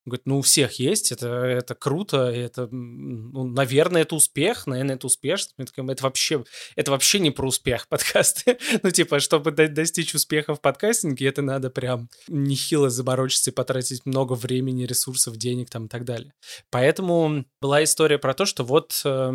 [0.09, 5.07] Говорит, ну, у всех есть, это, это круто, это, ну, наверное, это успех, наверное, это
[5.07, 5.51] успешно.
[5.57, 6.43] Это вообще,
[6.75, 8.57] это вообще не про успех подкасты.
[8.83, 14.33] ну, типа, чтобы достичь успеха в подкастинге, это надо прям нехило заморочиться и потратить много
[14.33, 16.33] времени, ресурсов, денег там и так далее.
[16.69, 19.01] Поэтому была история про то, что вот...
[19.05, 19.33] Э,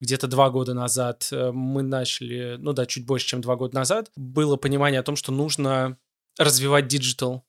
[0.00, 4.12] где-то два года назад э, мы начали, ну да, чуть больше, чем два года назад,
[4.14, 5.98] было понимание о том, что нужно
[6.38, 7.44] развивать диджитал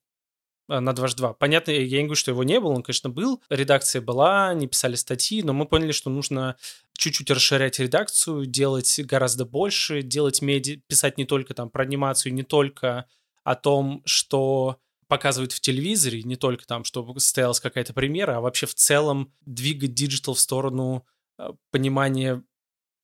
[0.69, 3.41] на 2 Понятно, я не говорю, что его не было, он, конечно, был.
[3.49, 6.55] Редакция была, не писали статьи, но мы поняли, что нужно
[6.97, 10.83] чуть-чуть расширять редакцию, делать гораздо больше, делать меди...
[10.87, 13.05] писать не только там про анимацию, не только
[13.43, 18.67] о том, что показывают в телевизоре, не только там, чтобы состоялась какая-то премьера, а вообще
[18.67, 21.05] в целом двигать диджитал в сторону
[21.39, 22.43] Э, понимание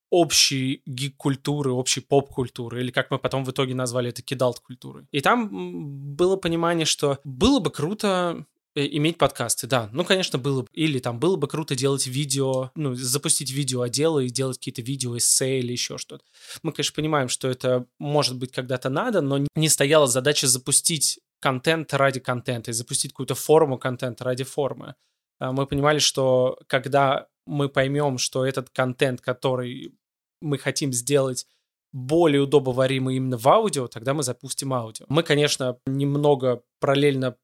[0.09, 5.05] общей гик-культуры, общей поп-культуры, или как мы потом в итоге назвали это кидалт-культурой.
[5.11, 9.89] И там было понимание, что было бы круто э, иметь подкасты, да.
[9.91, 10.67] Ну, конечно, было бы.
[10.73, 15.17] Или там было бы круто делать видео, ну, запустить видео отдела и делать какие-то видео
[15.17, 16.23] эссе или еще что-то.
[16.61, 21.93] Мы, конечно, понимаем, что это может быть когда-то надо, но не стояла задача запустить контент
[21.93, 24.95] ради контента и запустить какую-то форму контента ради формы.
[25.39, 29.93] А мы понимали, что когда мы поймем, что этот контент, который
[30.41, 31.47] мы хотим сделать,
[31.91, 35.05] более удобоваримый именно в аудио, тогда мы запустим аудио.
[35.07, 37.37] Мы, конечно, немного параллельно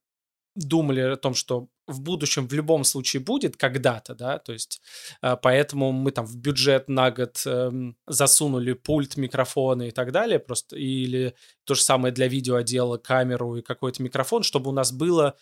[0.56, 4.82] думали о том, что в будущем в любом случае будет когда-то, да, то есть
[5.22, 7.72] э, поэтому мы там в бюджет на год э,
[8.08, 13.62] засунули пульт, микрофоны и так далее, просто или то же самое для видеоотдела, камеру и
[13.62, 15.38] какой-то микрофон, чтобы у нас было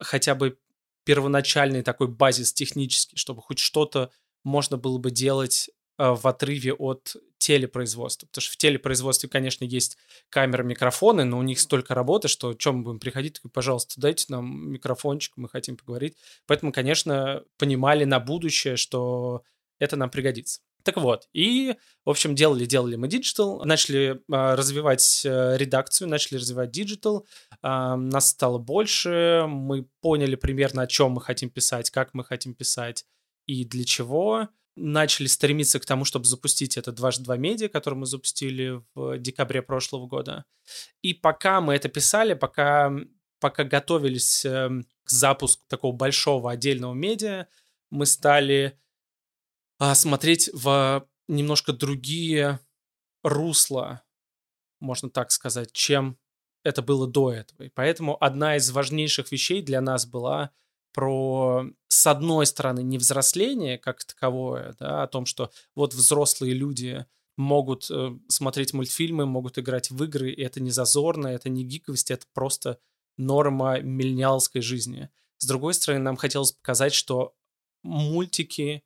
[0.00, 0.58] хотя бы
[1.04, 4.10] первоначальный такой базис технический, чтобы хоть что-то
[4.44, 8.26] можно было бы делать э, в отрыве от телепроизводства.
[8.26, 12.76] Потому что в телепроизводстве, конечно, есть камеры, микрофоны, но у них столько работы, что чем
[12.76, 16.16] мы будем приходить, такой, пожалуйста, дайте нам микрофончик, мы хотим поговорить.
[16.46, 19.42] Поэтому, конечно, понимали на будущее, что
[19.78, 20.60] это нам пригодится.
[20.84, 26.70] Так вот, и, в общем, делали-делали мы диджитал, начали э, развивать э, редакцию, начали развивать
[26.70, 32.24] диджитал, э, нас стало больше, мы поняли примерно, о чем мы хотим писать, как мы
[32.24, 33.04] хотим писать
[33.46, 34.48] и для чего.
[34.74, 39.60] Начали стремиться к тому, чтобы запустить это дважды два медиа, который мы запустили в декабре
[39.60, 40.46] прошлого года.
[41.02, 42.90] И пока мы это писали, пока
[43.42, 47.48] пока готовились эм, к запуску такого большого отдельного медиа,
[47.90, 48.78] мы стали
[49.82, 52.60] а, смотреть в немножко другие
[53.24, 54.04] русла,
[54.78, 56.18] можно так сказать, чем
[56.62, 57.64] это было до этого.
[57.64, 60.52] И поэтому одна из важнейших вещей для нас была
[60.92, 67.04] про, с одной стороны, не взросление как таковое, да, о том, что вот взрослые люди
[67.36, 72.12] могут э, смотреть мультфильмы, могут играть в игры, и это не зазорно, это не гиковость,
[72.12, 72.78] это просто
[73.16, 75.10] норма миллениалской жизни.
[75.38, 77.34] С другой стороны, нам хотелось показать, что
[77.82, 78.84] мультики,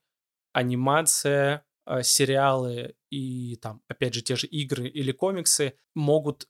[0.56, 6.48] анимация, э, сериалы и там, опять же, те же игры или комиксы могут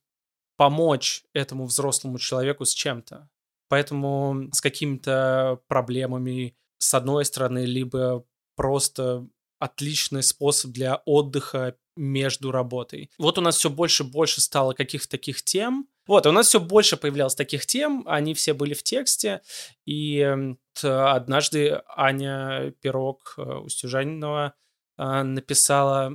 [0.57, 3.29] помочь этому взрослому человеку с чем-то.
[3.69, 9.27] Поэтому с какими-то проблемами, с одной стороны, либо просто
[9.59, 13.11] отличный способ для отдыха между работой.
[13.19, 15.89] Вот у нас все больше и больше стало каких-то таких тем.
[16.07, 19.41] Вот, у нас все больше появлялось таких тем, они все были в тексте,
[19.85, 24.55] и однажды Аня Пирог э, Устюжанинова
[24.99, 26.13] э, написала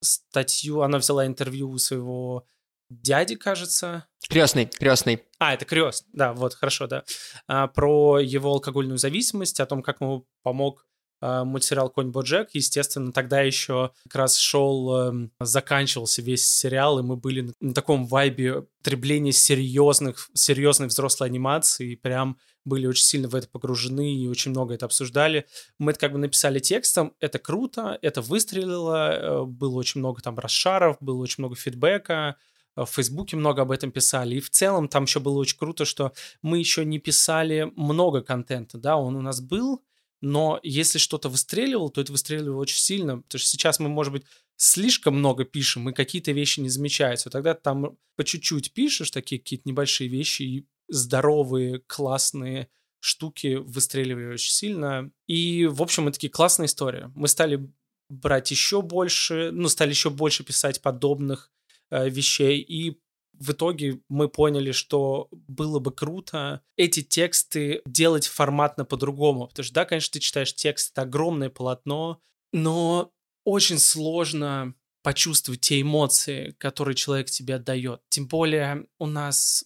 [0.00, 2.46] статью, она взяла интервью у своего
[2.90, 4.06] дяди, кажется.
[4.28, 5.22] Крестный, крестный.
[5.38, 7.04] А, это крест, да, вот, хорошо, да.
[7.46, 10.86] А, про его алкогольную зависимость, о том, как ему помог
[11.20, 12.50] мультсериал «Конь Боджек».
[12.52, 18.06] Естественно, тогда еще как раз шел, эм, заканчивался весь сериал, и мы были на таком
[18.06, 24.28] вайбе потребления серьезных, серьезной взрослой анимации, и прям были очень сильно в это погружены и
[24.28, 25.46] очень много это обсуждали.
[25.78, 30.38] Мы это как бы написали текстом, это круто, это выстрелило, э, было очень много там
[30.38, 32.36] расшаров, было очень много фидбэка,
[32.76, 34.36] в Фейсбуке много об этом писали.
[34.36, 38.78] И в целом там еще было очень круто, что мы еще не писали много контента,
[38.78, 39.82] да, он у нас был,
[40.20, 44.24] но если что-то выстреливало, то это выстреливало очень сильно, потому что сейчас мы, может быть,
[44.56, 47.30] слишком много пишем, и какие-то вещи не замечаются.
[47.30, 52.68] Тогда там по чуть-чуть пишешь такие какие-то небольшие вещи, и здоровые, классные
[53.00, 55.10] штуки выстреливали очень сильно.
[55.26, 57.10] И, в общем, это такие классная история.
[57.14, 57.70] Мы стали
[58.10, 61.50] брать еще больше, ну, стали еще больше писать подобных
[61.90, 62.60] Э, вещей.
[62.60, 63.00] И
[63.40, 69.48] в итоге мы поняли, что было бы круто эти тексты делать форматно по-другому.
[69.48, 72.20] Потому что, да, конечно, ты читаешь текст, это огромное полотно,
[72.52, 73.12] но
[73.44, 78.02] очень сложно почувствовать те эмоции, которые человек тебе отдает.
[78.10, 79.64] Тем более у нас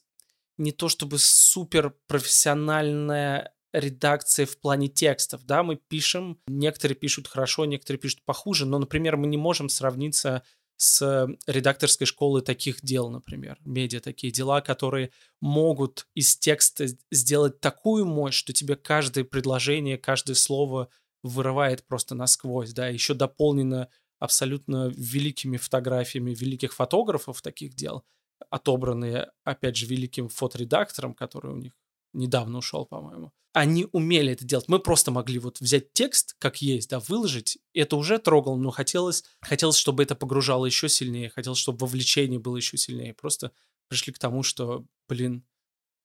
[0.57, 7.65] не то чтобы супер профессиональная редакция в плане текстов, да, мы пишем, некоторые пишут хорошо,
[7.65, 10.45] некоторые пишут похуже, но, например, мы не можем сравниться
[10.77, 15.11] с редакторской школы таких дел, например, медиа такие дела, которые
[15.41, 20.89] могут из текста сделать такую мощь, что тебе каждое предложение, каждое слово
[21.23, 28.05] вырывает просто насквозь, да, еще дополнено абсолютно великими фотографиями великих фотографов таких дел,
[28.51, 31.73] отобранные, опять же, великим фоторедактором, который у них
[32.15, 33.33] недавно ушел, по-моему.
[33.53, 34.67] Они умели это делать.
[34.69, 37.59] Мы просто могли вот взять текст, как есть, да, выложить.
[37.73, 41.31] Это уже трогало, но хотелось, хотелось, чтобы это погружало еще сильнее.
[41.31, 43.15] Хотелось, чтобы вовлечение было еще сильнее.
[43.15, 43.53] Просто
[43.89, 45.45] пришли к тому, что, блин,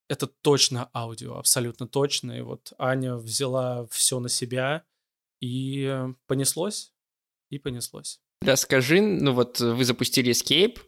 [0.10, 2.34] это точно аудио, абсолютно точно.
[2.34, 4.84] И вот Аня взяла все на себя,
[5.40, 6.94] и понеслось,
[7.50, 8.20] и понеслось.
[8.42, 10.80] Расскажи, ну вот вы запустили Escape,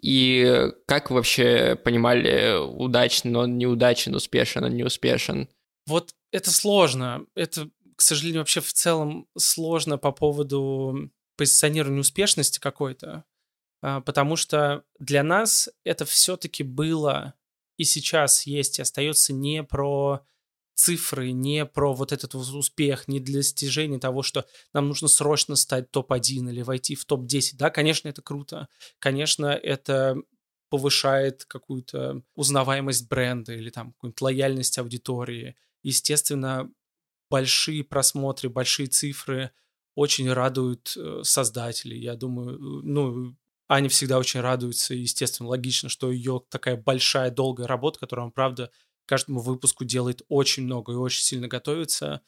[0.00, 5.48] и как вы вообще понимали, удачен он, неудачен, успешен он, не успешен?
[5.86, 7.26] Вот это сложно.
[7.34, 13.24] Это, к сожалению, вообще в целом сложно по поводу позиционирования успешности какой-то.
[13.82, 17.34] А, потому что для нас это все-таки было
[17.76, 20.20] и сейчас есть, и остается не про
[20.74, 25.90] цифры, не про вот этот успех, не для достижения того, что нам нужно срочно стать
[25.90, 27.56] топ-1 или войти в топ-10.
[27.56, 28.68] Да, конечно, это круто.
[28.98, 30.16] Конечно, это
[30.70, 35.56] повышает какую-то узнаваемость бренда или там какую-нибудь лояльность аудитории.
[35.82, 36.70] Естественно,
[37.28, 39.50] большие просмотры, большие цифры
[39.94, 42.00] очень радуют э, создателей.
[42.00, 43.36] Я думаю, э, ну,
[43.68, 48.70] Аня всегда очень радуется, естественно, логично, что ее такая большая, долгая работа, которую он, правда,
[49.10, 52.20] каждому выпуску делает очень много и очень сильно готовится,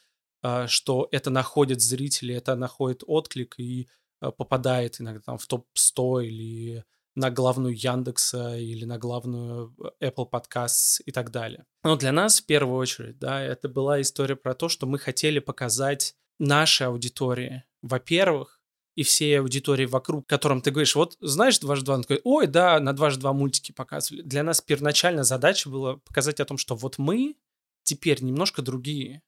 [0.43, 3.89] а, что это находит зрители, это находит отклик и
[4.21, 10.29] а, попадает иногда там в топ-100 или на главную Яндекса или на главную э, Apple
[10.29, 11.67] Podcasts и так далее.
[11.85, 15.39] Но для нас в первую очередь, да, это была история про то, что мы хотели
[15.39, 18.62] показать нашей аудитории, во-первых,
[18.95, 21.95] и всей аудитории вокруг, которым ты говоришь, вот знаешь дважды два?
[21.97, 24.23] Он такой, ой, да, на дважды два мультики показывали.
[24.23, 27.37] Для нас первоначальная задача была показать о том, что вот мы
[27.83, 29.23] теперь немножко другие.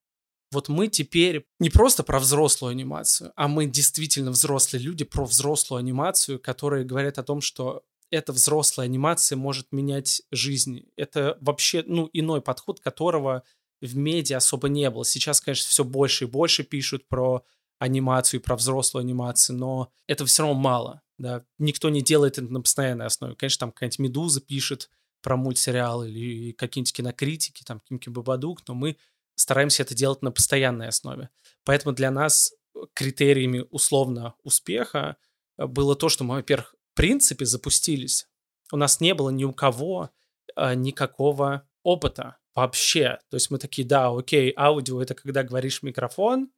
[0.53, 5.81] Вот мы теперь не просто про взрослую анимацию, а мы действительно взрослые люди про взрослую
[5.81, 10.85] анимацию, которые говорят о том, что эта взрослая анимация может менять жизнь.
[10.97, 13.43] Это вообще, ну, иной подход, которого
[13.81, 15.05] в медиа особо не было.
[15.05, 17.45] Сейчас, конечно, все больше и больше пишут про
[17.79, 21.03] анимацию, про взрослую анимацию, но это все равно мало.
[21.18, 21.45] Да?
[21.59, 23.35] Никто не делает это на постоянной основе.
[23.37, 24.91] Конечно, там какая-нибудь «Медуза» пишет
[25.22, 28.97] про мультсериал или какие-нибудь кинокритики, там Кимки Бабадук, но мы
[29.37, 31.31] стараемся это делать на постоянной основе.
[31.64, 32.53] Поэтому для нас
[32.95, 35.16] критериями условно успеха
[35.57, 38.29] было то, что мы, во-первых, в принципе запустились.
[38.72, 40.11] У нас не было ни у кого
[40.57, 43.18] а, никакого опыта вообще.
[43.31, 46.51] То есть мы такие, да, окей, аудио— это когда говоришь в микрофон,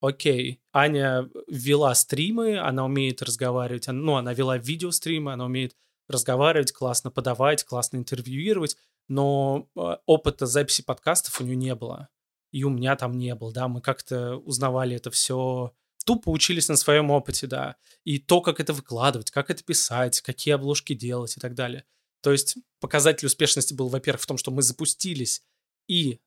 [0.00, 0.60] окей.
[0.72, 5.76] Аня вела стримы, она умеет разговаривать, ну, она вела видеостримы, она умеет
[6.08, 8.76] разговаривать, классно подавать, классно интервьюировать,
[9.08, 12.08] но э, опыта записи подкастов у нее не было.
[12.52, 15.72] И у меня там не было, да, мы как-то узнавали это все,
[16.04, 20.54] тупо учились на своем опыте, да, и то, как это выкладывать, как это писать, какие
[20.54, 21.84] обложки делать и так далее.
[22.22, 25.42] То есть показатель успешности был, во-первых, в том, что мы запустились,
[25.86, 26.20] и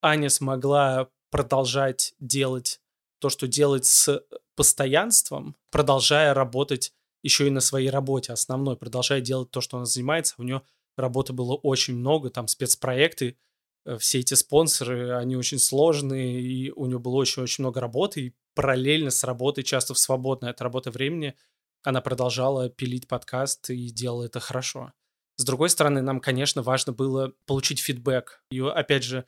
[0.00, 2.81] Аня смогла продолжать делать
[3.22, 4.20] то, что делать с
[4.56, 6.92] постоянством, продолжая работать
[7.22, 10.34] еще и на своей работе основной, продолжая делать то, что она занимается.
[10.38, 10.62] У нее
[10.96, 13.38] работы было очень много, там спецпроекты,
[13.86, 18.34] э, все эти спонсоры, они очень сложные, и у нее было очень-очень много работы, и
[18.54, 21.36] параллельно с работой, часто в свободное от работы времени,
[21.84, 24.92] она продолжала пилить подкаст и делала это хорошо.
[25.36, 28.42] С другой стороны, нам, конечно, важно было получить фидбэк.
[28.50, 29.26] И, опять же,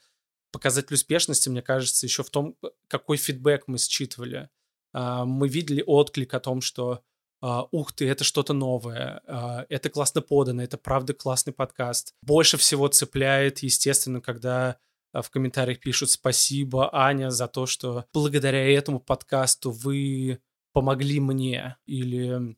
[0.54, 4.48] показатель успешности, мне кажется, еще в том, э, какой фидбэк мы считывали.
[4.92, 7.02] А, мы видели отклик о том, что
[7.42, 12.14] Uh, ух ты, это что-то новое, uh, это классно подано, это правда классный подкаст.
[12.22, 14.78] Больше всего цепляет, естественно, когда
[15.12, 20.40] в комментариях пишут спасибо, Аня, за то, что благодаря этому подкасту вы
[20.72, 22.56] помогли мне, или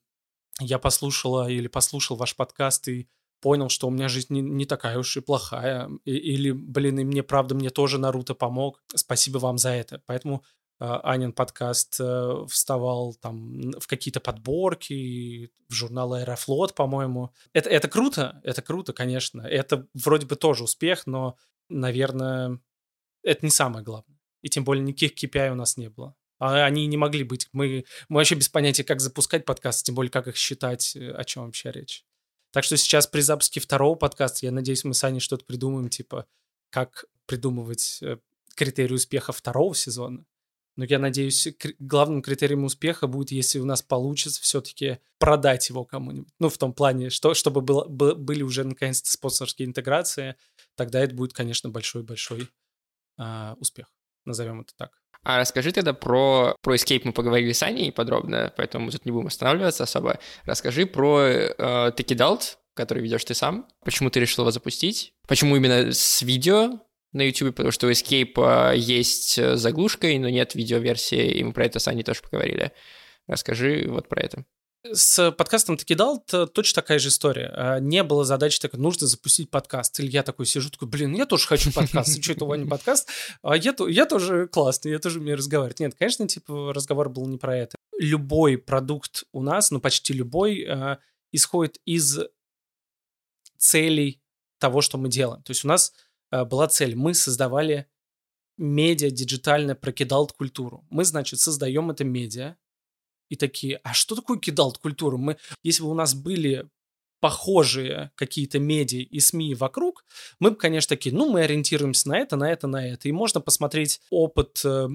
[0.61, 3.09] я послушала или послушал ваш подкаст и
[3.47, 5.89] понял, что у меня жизнь не, не такая уж и плохая.
[6.05, 8.83] И, или, блин, и мне, правда, мне тоже Наруто помог.
[8.93, 10.03] Спасибо вам за это.
[10.07, 10.43] Поэтому
[10.81, 17.31] а, Анин подкаст э, вставал там в какие-то подборки, в журнал Аэрофлот, по-моему.
[17.53, 19.43] Это, это круто, это круто, конечно.
[19.43, 21.37] Это вроде бы тоже успех, но,
[21.69, 22.59] наверное,
[23.23, 24.19] это не самое главное.
[24.43, 26.17] И тем более никаких KPI у нас не было.
[26.41, 27.49] А они не могли быть.
[27.53, 31.23] Мы, мы вообще без понятия, как запускать подкасты, тем более, как их считать, э, о
[31.23, 32.05] чем вообще речь.
[32.57, 36.25] Так что сейчас при запуске второго подкаста, я надеюсь, мы с Аней что-то придумаем, типа,
[36.71, 38.17] как придумывать э,
[38.55, 40.25] критерии успеха второго сезона.
[40.77, 41.49] Но я надеюсь,
[41.79, 46.33] главным критерием успеха будет, если у нас получится все-таки продать его кому-нибудь.
[46.39, 50.37] Ну, в том плане, что, чтобы было, были уже наконец-то спонсорские интеграции,
[50.77, 52.49] тогда это будет, конечно, большой-большой
[53.19, 53.96] э, успех.
[54.27, 54.91] Назовем это так.
[55.23, 59.27] А расскажи тогда про, про Escape мы поговорили с Аней подробно, поэтому тут не будем
[59.27, 60.21] останавливаться особо.
[60.45, 61.55] Расскажи про э,
[61.97, 63.67] Tekidalt, который ведешь ты сам.
[63.85, 65.15] Почему ты решил его запустить?
[65.27, 66.81] Почему именно с видео?
[67.13, 71.53] на YouTube, потому что у Escape а, есть э, заглушкой, но нет видеоверсии, и мы
[71.53, 72.73] про это с Аней тоже поговорили.
[73.27, 74.45] Расскажи вот про это.
[74.85, 77.51] С подкастом «Таки дал» точно такая же история.
[77.55, 79.99] А, не было задачи такой, нужно запустить подкаст.
[80.01, 82.23] Или я такой сижу, такой, блин, я тоже хочу подкаст.
[82.23, 83.09] Что это у Вани подкаст?
[83.43, 85.81] А я, я тоже классный, я тоже умею разговаривать.
[85.81, 87.77] Нет, конечно, типа разговор был не про это.
[87.99, 90.67] Любой продукт у нас, ну почти любой,
[91.33, 92.21] исходит из
[93.59, 94.23] целей
[94.59, 95.43] того, что мы делаем.
[95.43, 95.93] То есть у нас
[96.31, 96.97] Э, была цель.
[96.97, 97.87] Мы создавали
[98.57, 100.85] медиа диджитально про кидалт культуру.
[100.91, 102.57] Мы, значит, создаем это медиа
[103.29, 105.17] и такие, а что такое кидалт культура?
[105.17, 106.69] Мы, если бы у нас были
[107.21, 110.05] похожие какие-то медиа и СМИ вокруг,
[110.39, 113.09] мы бы, конечно, такие, ну, мы ориентируемся на это, на это, на это.
[113.09, 114.89] И можно посмотреть опыт э,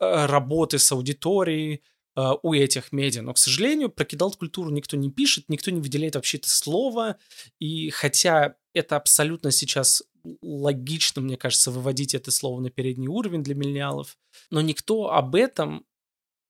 [0.00, 1.82] э работы с аудиторией,
[2.16, 3.22] э, у этих медиа.
[3.22, 7.16] Но, к сожалению, про кидалт-культуру никто не пишет, никто не выделяет вообще это слово.
[7.58, 10.02] И хотя это абсолютно сейчас
[10.42, 14.18] логично, мне кажется, выводить это слово на передний уровень для миллениалов,
[14.50, 15.86] но никто об этом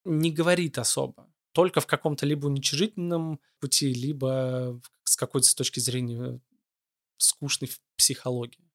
[0.05, 1.29] не говорит особо.
[1.53, 6.41] Только в каком-то либо уничижительном пути, либо с какой-то точки зрения
[7.17, 8.71] скучной психологии.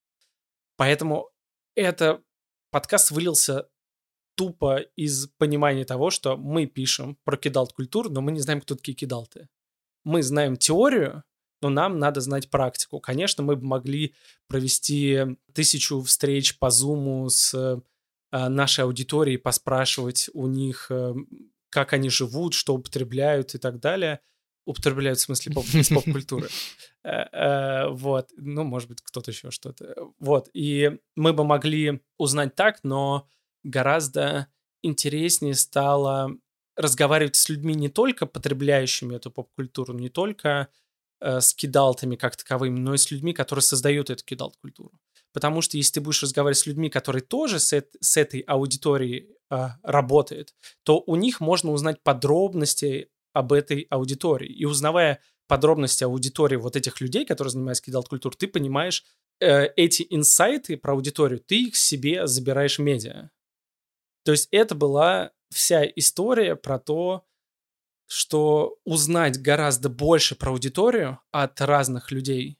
[0.75, 1.29] Поэтому
[1.75, 2.21] это
[2.71, 3.69] подкаст вылился
[4.35, 8.95] тупо из понимания того, что мы пишем про кидалт-культуру, но мы не знаем, кто такие
[8.95, 9.47] кидалты.
[10.03, 11.23] Мы знаем теорию,
[11.61, 12.99] но нам надо знать практику.
[12.99, 14.13] Конечно, мы бы могли
[14.47, 17.81] провести тысячу встреч по Zoom с
[18.49, 21.13] нашей аудиторией, поспрашивать у них, э,
[21.69, 24.19] как они живут, что употребляют и так далее.
[24.65, 26.49] Употребляют в смысле поп- из поп-культуры.
[27.07, 28.31] Э, вот.
[28.35, 29.95] Ну, может быть, кто-то еще что-то.
[30.17, 30.49] Вот.
[30.53, 33.29] И мы бы могли узнать так, но
[33.63, 34.47] гораздо
[34.81, 36.31] интереснее стало
[36.75, 40.69] разговаривать с людьми не только потребляющими эту поп-культуру, не только
[41.21, 44.99] э, с кидалтами как таковыми, но и с людьми, которые создают эту кидалт-культуру.
[45.35, 49.67] Потому что если ты будешь разговаривать с людьми, которые тоже с, с этой аудиторией э,
[49.83, 54.47] работают, то у них можно узнать подробности об этой аудитории.
[54.47, 59.03] И узнавая подробности аудитории вот этих людей, которые занимаются кидалт-культурой, ты понимаешь
[59.41, 63.29] э, эти инсайты про аудиторию, ты их себе забираешь в медиа.
[64.23, 67.25] То есть это была вся история про то,
[68.07, 72.57] что узнать гораздо больше про аудиторию от разных людей,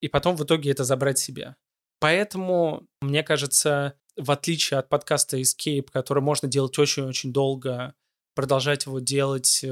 [0.00, 1.56] и потом в итоге это забрать себе.
[2.04, 7.94] Поэтому, мне кажется, в отличие от подкаста Escape, который можно делать очень-очень долго,
[8.34, 9.64] продолжать его делать,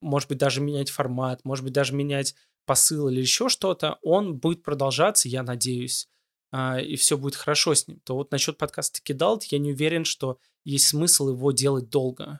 [0.00, 4.62] может быть, даже менять формат, может быть, даже менять посыл или еще что-то, он будет
[4.62, 6.08] продолжаться, я надеюсь,
[6.52, 7.98] а, и все будет хорошо с ним.
[8.04, 12.38] То вот насчет подкаста Кидалт я не уверен, что есть смысл его делать долго,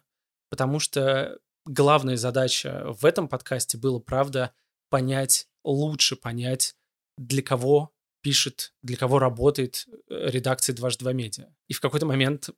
[0.51, 1.37] потому что
[1.67, 4.53] главная задача в этом подкасте было, правда,
[4.89, 6.77] понять, лучше понять,
[7.19, 7.93] для кого
[8.23, 11.49] пишет, для кого работает э, редакция «Дважды два медиа».
[11.69, 12.51] И в какой-то момент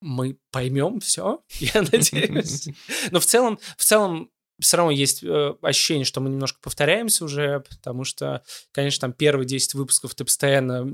[0.00, 2.68] мы поймем все, я надеюсь.
[3.10, 4.30] Но в целом, в целом
[4.60, 9.46] все равно есть э, ощущение, что мы немножко повторяемся уже, потому что, конечно, там первые
[9.46, 10.86] 10 выпусков ты постоянно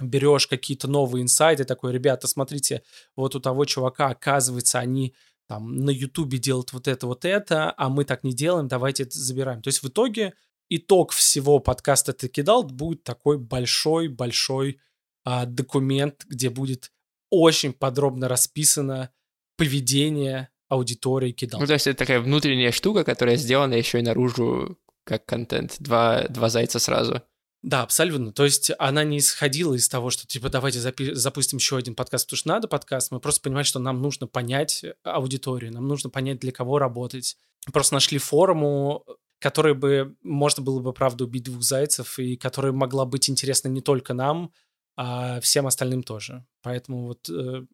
[0.00, 2.82] берешь какие-то новые инсайты, такой, ребята, смотрите,
[3.16, 5.14] вот у того чувака, оказывается, они
[5.46, 9.18] там на Ютубе делают вот это, вот это, а мы так не делаем, давайте это
[9.18, 9.62] забираем.
[9.62, 10.34] То есть в итоге
[10.70, 14.80] итог всего подкаста «Ты кидал» будет такой большой-большой
[15.24, 16.92] а, документ, где будет
[17.28, 19.10] очень подробно расписано
[19.56, 21.60] поведение аудитории кидал.
[21.60, 25.76] Ну, то есть это такая внутренняя штука, которая сделана еще и наружу как контент.
[25.80, 27.22] Два, два зайца сразу.
[27.62, 28.32] Да, абсолютно.
[28.32, 32.26] То есть она не исходила из того, что типа давайте запи- запустим еще один подкаст,
[32.26, 33.10] потому что надо подкаст.
[33.10, 37.36] Мы просто понимаем, что нам нужно понять аудиторию, нам нужно понять, для кого работать.
[37.70, 39.04] Просто нашли форму,
[39.40, 43.80] которая бы можно было бы, правда, убить двух зайцев, и которая могла быть интересна не
[43.80, 44.52] только нам,
[44.96, 46.46] а всем остальным тоже.
[46.62, 47.64] Поэтому вот э,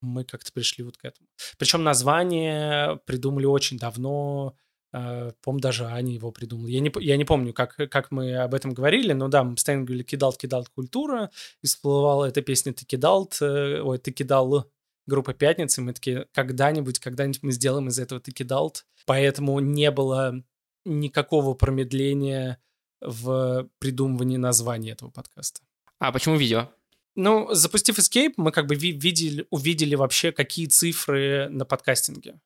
[0.00, 1.28] мы как-то пришли вот к этому.
[1.58, 4.56] Причем название придумали очень давно,
[4.94, 6.66] Э, по-моему, даже Аня его придумала.
[6.68, 9.84] Я не, я не помню, как, как мы об этом говорили, но да, мы постоянно
[9.84, 11.30] говорили «Кидалт, кидалт, культура»,
[11.62, 14.70] и всплывала эта песня «Ты кидалт», э, ой, «Ты кидал»
[15.06, 18.84] группа «Пятницы», мы такие «Когда-нибудь, когда-нибудь мы сделаем из этого «Ты кидалт».
[19.06, 20.44] Поэтому не было
[20.84, 22.62] никакого промедления
[23.00, 25.60] в придумывании названия этого подкаста.
[25.98, 26.70] А почему видео?
[27.14, 32.40] Ну, запустив Escape, мы как бы видели, увидели вообще, какие цифры на подкастинге.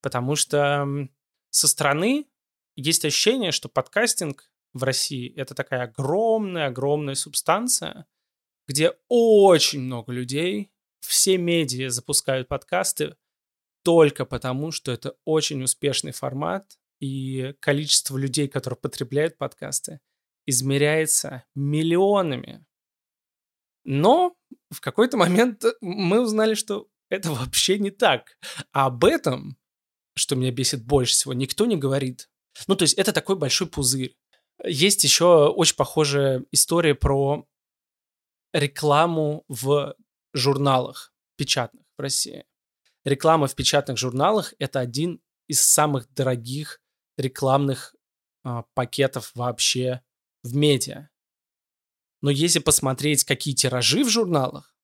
[0.00, 0.86] Потому что
[1.50, 2.26] со стороны
[2.76, 8.06] есть ощущение, что подкастинг в России— это такая огромная-огромная субстанция,
[8.66, 10.70] где очень много людей,
[11.00, 13.16] все медиа запускают подкасты
[13.82, 20.00] только потому, что это очень успешный формат, и количество людей, которые потребляют подкасты,
[20.46, 22.64] измеряется миллионами.
[23.84, 24.34] Но
[24.70, 28.38] в какой-то момент мы узнали, что это вообще не так.
[28.72, 29.58] А об этом
[30.14, 32.30] что меня бесит больше всего, никто не говорит.
[32.66, 34.16] Ну, то есть это такой большой пузырь.
[34.64, 37.46] Есть еще очень похожая история про
[38.52, 39.96] рекламу в
[40.32, 42.46] журналах печатных в России.
[43.04, 46.80] Реклама в печатных журналах– это один из самых дорогих
[47.16, 47.94] рекламных
[48.42, 50.02] а, пакетов вообще
[50.42, 51.08] в медиа.
[52.20, 54.74] Но если посмотреть, какие тиражи в журналах,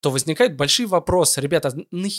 [0.00, 1.40] то возникают большие вопросы.
[1.40, 2.12] Ребята, нах...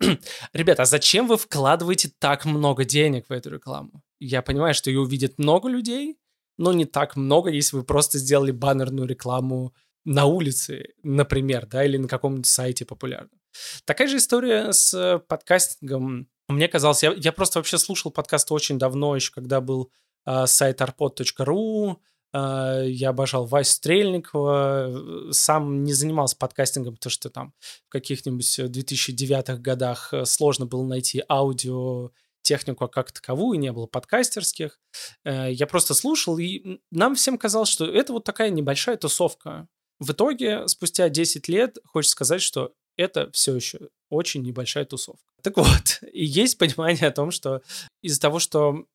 [0.52, 4.02] Ребята, а зачем вы вкладываете так много денег в эту рекламу?
[4.20, 6.18] Я понимаю, что ее увидит много людей,
[6.58, 11.96] но не так много, если вы просто сделали баннерную рекламу на улице, например, да, или
[11.96, 13.40] на каком-нибудь сайте популярном.
[13.84, 16.28] Такая же история с подкастингом.
[16.48, 19.90] Мне казалось, я, я просто вообще слушал подкаст очень давно, еще когда был
[20.26, 21.96] э, сайт arpod.ru,
[22.34, 27.54] а, я обожал Вась Стрельникова, сам не занимался подкастингом, потому что там
[27.86, 32.10] в каких-нибудь 2009-х годах э, сложно было найти аудио
[32.42, 34.80] технику как таковую, не было подкастерских.
[35.24, 39.68] Э, я просто слушал, и нам всем казалось, что это вот такая небольшая тусовка.
[40.00, 45.32] В итоге, спустя 10 лет, хочется сказать, что это все еще очень небольшая тусовка.
[45.42, 47.62] Так вот, и есть понимание о том, что
[48.02, 48.86] из-за того, что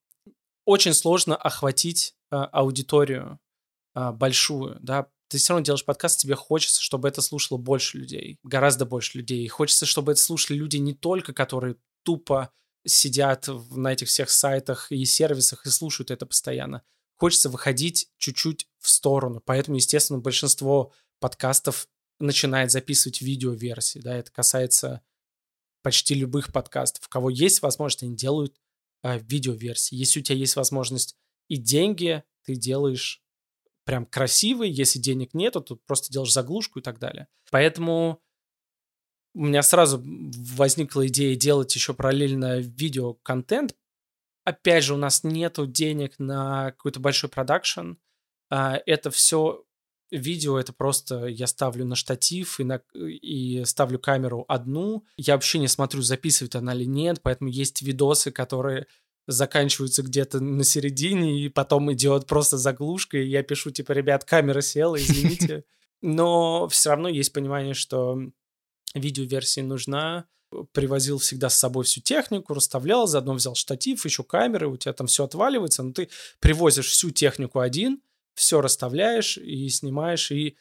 [0.66, 3.40] очень сложно охватить а, аудиторию
[3.94, 8.40] а, большую, да, ты все равно делаешь подкаст, тебе хочется, чтобы это слушало больше людей,
[8.44, 9.48] гораздо больше людей.
[9.48, 12.52] Хочется, чтобы это слушали люди не только, которые тупо
[12.86, 16.82] сидят на этих всех сайтах и сервисах и слушают это постоянно.
[17.16, 19.42] Хочется выходить чуть-чуть в сторону.
[19.46, 21.88] Поэтому, естественно, большинство подкастов
[22.20, 24.00] начинает записывать видеоверсии.
[24.00, 25.02] Да, это касается
[25.82, 27.06] почти любых подкастов.
[27.06, 28.60] У кого есть возможность, они делают
[29.04, 29.96] э, видеоверсии.
[29.96, 31.16] Если у тебя есть возможность
[31.48, 33.22] И деньги ты делаешь
[33.86, 37.28] прям красивые, если денег нету, то просто делаешь заглушку и так далее.
[37.50, 38.22] Поэтому
[39.34, 43.76] у меня сразу возникла идея делать еще параллельно видео-контент.
[44.44, 47.94] Опять же, у нас нету денег на какой-то большой продакшн.
[48.50, 49.64] А, это все
[50.12, 55.06] видео, это просто я ставлю на штатив и, на, и ставлю камеру одну.
[55.18, 58.88] Я вообще не смотрю, записывает она или нет, поэтому есть видосы, которые
[59.28, 64.62] заканчиваются где-то на середине, и потом идет просто заглушка, и я пишу, типа, ребят, камера
[64.62, 65.66] села, извините.
[66.02, 68.20] Но все равно есть понимание, что
[68.96, 70.26] видеоверсия нужна.
[70.72, 75.06] Привозил всегда с собой всю технику, расставлял, заодно взял штатив, еще камеры, у тебя там
[75.06, 78.02] все отваливается, но ты привозишь всю технику один,
[78.40, 80.56] все расставляешь и снимаешь, и,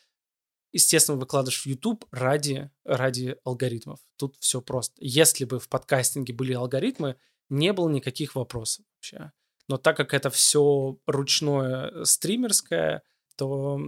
[0.73, 4.01] естественно, выкладываешь в YouTube ради, ради алгоритмов.
[4.17, 4.97] Тут все просто.
[4.99, 7.15] Если бы в подкастинге были алгоритмы,
[7.49, 9.31] не было никаких вопросов вообще.
[9.69, 13.05] Но так как это все ручное стримерское,
[13.37, 13.81] то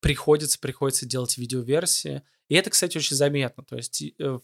[0.00, 2.22] приходится, приходится делать видеоверсии.
[2.48, 3.64] И это, кстати, очень заметно.
[3.64, 4.38] То есть э,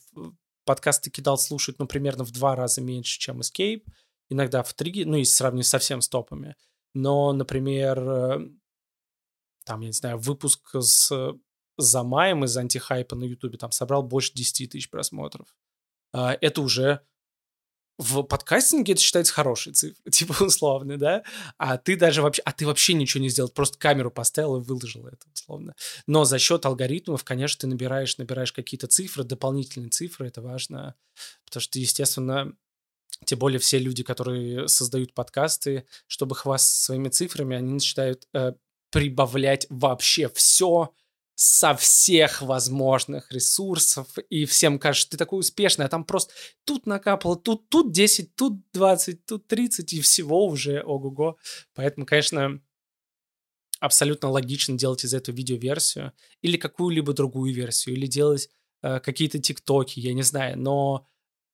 [0.64, 3.84] подкасты кидал слушать, ну, примерно в два раза меньше, чем Escape.
[4.30, 6.56] Иногда в три, ну, если сравнить совсем с топами.
[6.94, 8.48] Но, например, э,
[9.66, 11.36] там, я не знаю, выпуск с
[11.78, 15.54] Замаем из антихайпа на Ютубе там собрал больше 10 тысяч просмотров.
[16.12, 17.02] А, это уже
[17.98, 21.22] в подкастинге это считается хорошей цифрой, типа условно, да?
[21.58, 25.06] А ты даже вообще, а ты вообще ничего не сделал, просто камеру поставил и выложил
[25.06, 25.74] это условно.
[26.06, 30.94] Но за счет алгоритмов, конечно, ты набираешь, набираешь какие-то цифры, дополнительные цифры, это важно,
[31.44, 32.54] потому что, естественно,
[33.24, 38.52] тем более все люди, которые создают подкасты, чтобы хвастаться своими цифрами, они начинают э,
[38.96, 40.94] прибавлять вообще все,
[41.34, 46.32] со всех возможных ресурсов, и всем кажется, ты такой успешный, а там просто
[46.64, 51.36] тут накапало, тут, тут 10, тут 20, тут 30, и всего уже ого-го.
[51.74, 52.62] Поэтому, конечно,
[53.80, 58.48] абсолютно логично делать из этого видеоверсию или какую-либо другую версию, или делать
[58.80, 61.06] э, какие-то тиктоки, я не знаю, но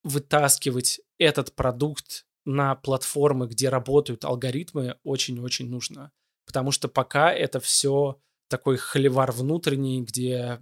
[0.04, 6.12] вытаскивать этот продукт на платформы, где работают алгоритмы, очень-очень нужно.
[6.52, 10.60] Потому что пока это все такой холивар внутренний, где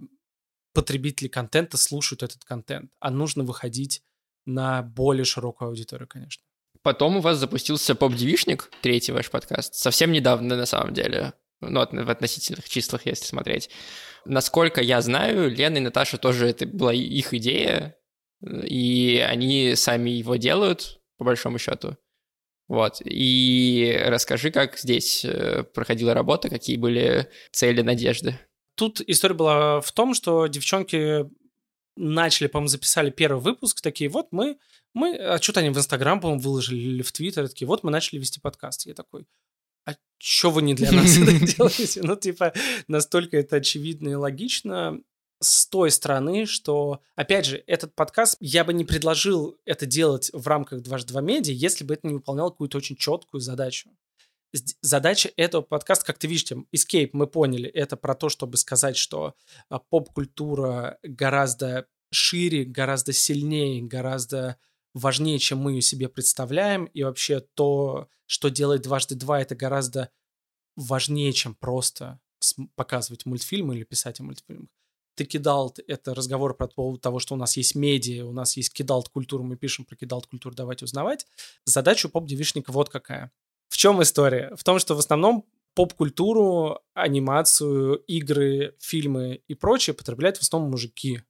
[0.73, 4.01] потребители контента слушают этот контент, а нужно выходить
[4.45, 6.41] на более широкую аудиторию, конечно.
[6.81, 12.09] Потом у вас запустился поп-девишник, третий ваш подкаст, совсем недавно на самом деле, ну, в
[12.09, 13.69] относительных числах, если смотреть.
[14.23, 17.97] Насколько я знаю, Лена и Наташа тоже это была их идея,
[18.41, 21.97] и они сами его делают, по большому счету.
[22.71, 23.01] Вот.
[23.03, 28.39] И расскажи, как здесь э, проходила работа, какие были цели, надежды.
[28.75, 31.29] Тут история была в том, что девчонки
[31.97, 34.57] начали, по-моему, записали первый выпуск, такие, вот мы,
[34.93, 38.19] мы, а что-то они в Инстаграм, по-моему, выложили или в Твиттер, такие, вот мы начали
[38.19, 38.85] вести подкаст.
[38.85, 39.25] Я такой,
[39.85, 41.99] а что вы не для нас это делаете?
[42.05, 42.53] Ну, типа,
[42.87, 44.97] настолько это очевидно и логично
[45.41, 50.47] с той стороны, что, опять же, этот подкаст, я бы не предложил это делать в
[50.47, 53.89] рамках дважды два медиа, если бы это не выполняло какую-то очень четкую задачу.
[54.81, 59.33] Задача этого подкаста, как ты видишь, Escape, мы поняли, это про то, чтобы сказать, что
[59.69, 64.57] а, поп-культура гораздо шире, гораздо сильнее, гораздо
[64.93, 70.11] важнее, чем мы ее себе представляем, и вообще то, что делает дважды два, это гораздо
[70.75, 72.19] важнее, чем просто
[72.75, 74.69] показывать мультфильмы или писать о мультфильмах
[75.15, 78.73] ты кидал, это разговор про повод того, что у нас есть медиа, у нас есть
[78.73, 81.27] кидалт культуру, мы пишем про кидалт культуру, давайте узнавать.
[81.65, 83.31] Задача у поп-девишника вот какая.
[83.69, 84.53] В чем история?
[84.55, 91.21] В том, что в основном поп-культуру, анимацию, игры, фильмы и прочее потребляют в основном мужики,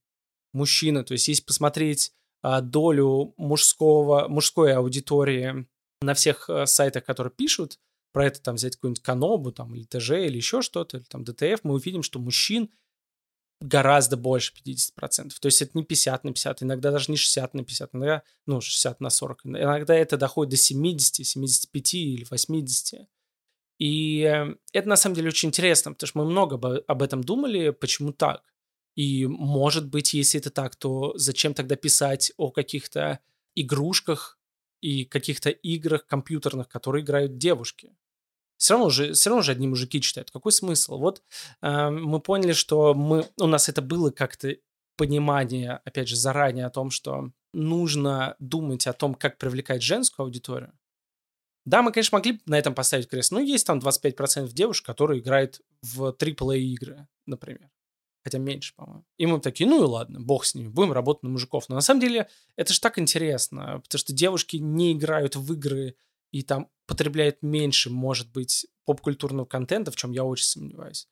[0.54, 1.04] мужчины.
[1.04, 5.68] То есть если посмотреть а, долю мужского, мужской аудитории
[6.02, 7.78] на всех а, сайтах, которые пишут,
[8.14, 11.64] про это там взять какую-нибудь Канобу там, или ТЖ, или еще что-то, или там ДТФ,
[11.64, 12.70] мы увидим, что мужчин
[13.62, 15.32] гораздо больше 50%.
[15.40, 18.60] То есть это не 50 на 50, иногда даже не 60 на 50, иногда, ну,
[18.60, 19.46] 60 на 40.
[19.46, 23.08] Иногда это доходит до 70, 75 или 80.
[23.78, 27.70] И э, это на самом деле очень интересно, потому что мы много об этом думали,
[27.70, 28.44] почему так.
[28.96, 33.20] И может быть, если это так, то зачем тогда писать о каких-то
[33.56, 34.40] игрушках
[34.82, 37.96] и каких-то играх компьютерных, которые играют девушки?
[38.62, 40.30] Все равно же, все равно же одни мужики читают.
[40.30, 41.00] Какой смысл?
[41.00, 41.24] Вот
[41.64, 44.56] э, мы поняли, что мы, у нас это было как-то
[44.98, 50.74] понимание, опять же, заранее о том, что нужно думать о том, как привлекать женскую аудиторию.
[51.66, 55.62] Да, мы, конечно, могли на этом поставить крест, но есть там 25% девушек, которые играют
[55.82, 57.72] в AAA игры, например.
[58.24, 59.06] Хотя меньше, по-моему.
[59.18, 61.68] И мы такие, ну и ладно, бог с ними, будем работать на мужиков.
[61.68, 65.96] Но на самом деле это же так интересно, потому что девушки не играют в игры
[66.32, 71.08] и там потребляет меньше, может быть, поп-культурного контента, в чем я очень сомневаюсь.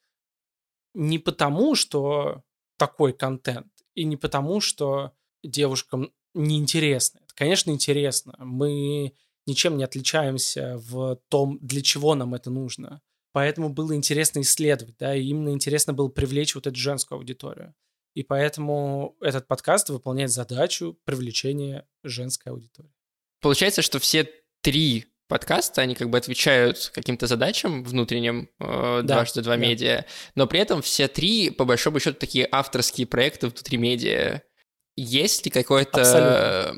[0.93, 2.43] Не потому, что
[2.78, 5.13] такой контент, и не потому, что
[5.43, 7.20] девушкам неинтересно.
[7.20, 8.36] Это, конечно, интересно.
[8.39, 9.13] Мы
[9.45, 13.01] ничем не отличаемся в том, для чего нам это нужно.
[13.32, 17.76] Поэтому было интересно исследовать, да, и именно интересно было привлечь вот эту женскую аудиторию.
[18.15, 22.93] И поэтому этот подкаст выполняет задачу привлечения женской аудитории.
[23.39, 24.30] Получается, что все
[24.62, 29.62] три подкаста, они как бы отвечают каким-то задачам внутренним э, дважды два да.
[29.62, 30.05] медиа,
[30.36, 34.41] но при этом все три, по большому счету, такие авторские проекты внутри медиа.
[34.95, 36.74] Есть ли какой-то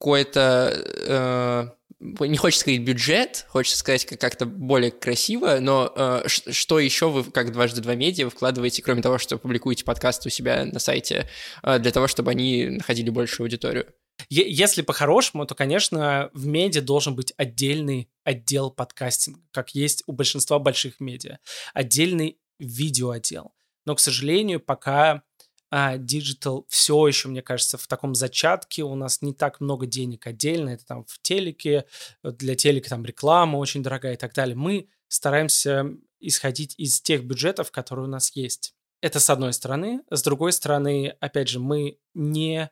[0.00, 0.72] какой-то
[1.06, 7.24] э, не хочется сказать бюджет, хочется сказать как-то более красиво, но э, что еще вы,
[7.24, 11.28] как дважды два медиа, вкладываете, кроме того, что публикуете подкасты у себя на сайте,
[11.62, 13.86] э, для того, чтобы они находили большую аудиторию?
[14.28, 20.58] Если по-хорошему, то, конечно, в медиа должен быть отдельный отдел подкастинга, как есть у большинства
[20.58, 21.38] больших медиа.
[21.74, 23.54] Отдельный видеоотдел.
[23.86, 25.22] Но, к сожалению, пока
[25.70, 28.82] а диджитал все еще, мне кажется, в таком зачатке.
[28.84, 30.70] У нас не так много денег отдельно.
[30.70, 31.84] Это там в телеке,
[32.22, 34.56] для телека там реклама очень дорогая и так далее.
[34.56, 35.86] Мы стараемся
[36.20, 38.74] исходить из тех бюджетов, которые у нас есть.
[39.00, 40.00] Это с одной стороны.
[40.10, 42.70] С другой стороны, опять же, мы не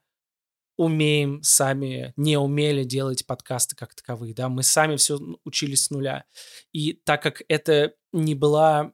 [0.77, 6.25] умеем сами, не умели делать подкасты как таковые, да, мы сами все учились с нуля.
[6.73, 8.93] И так как это не была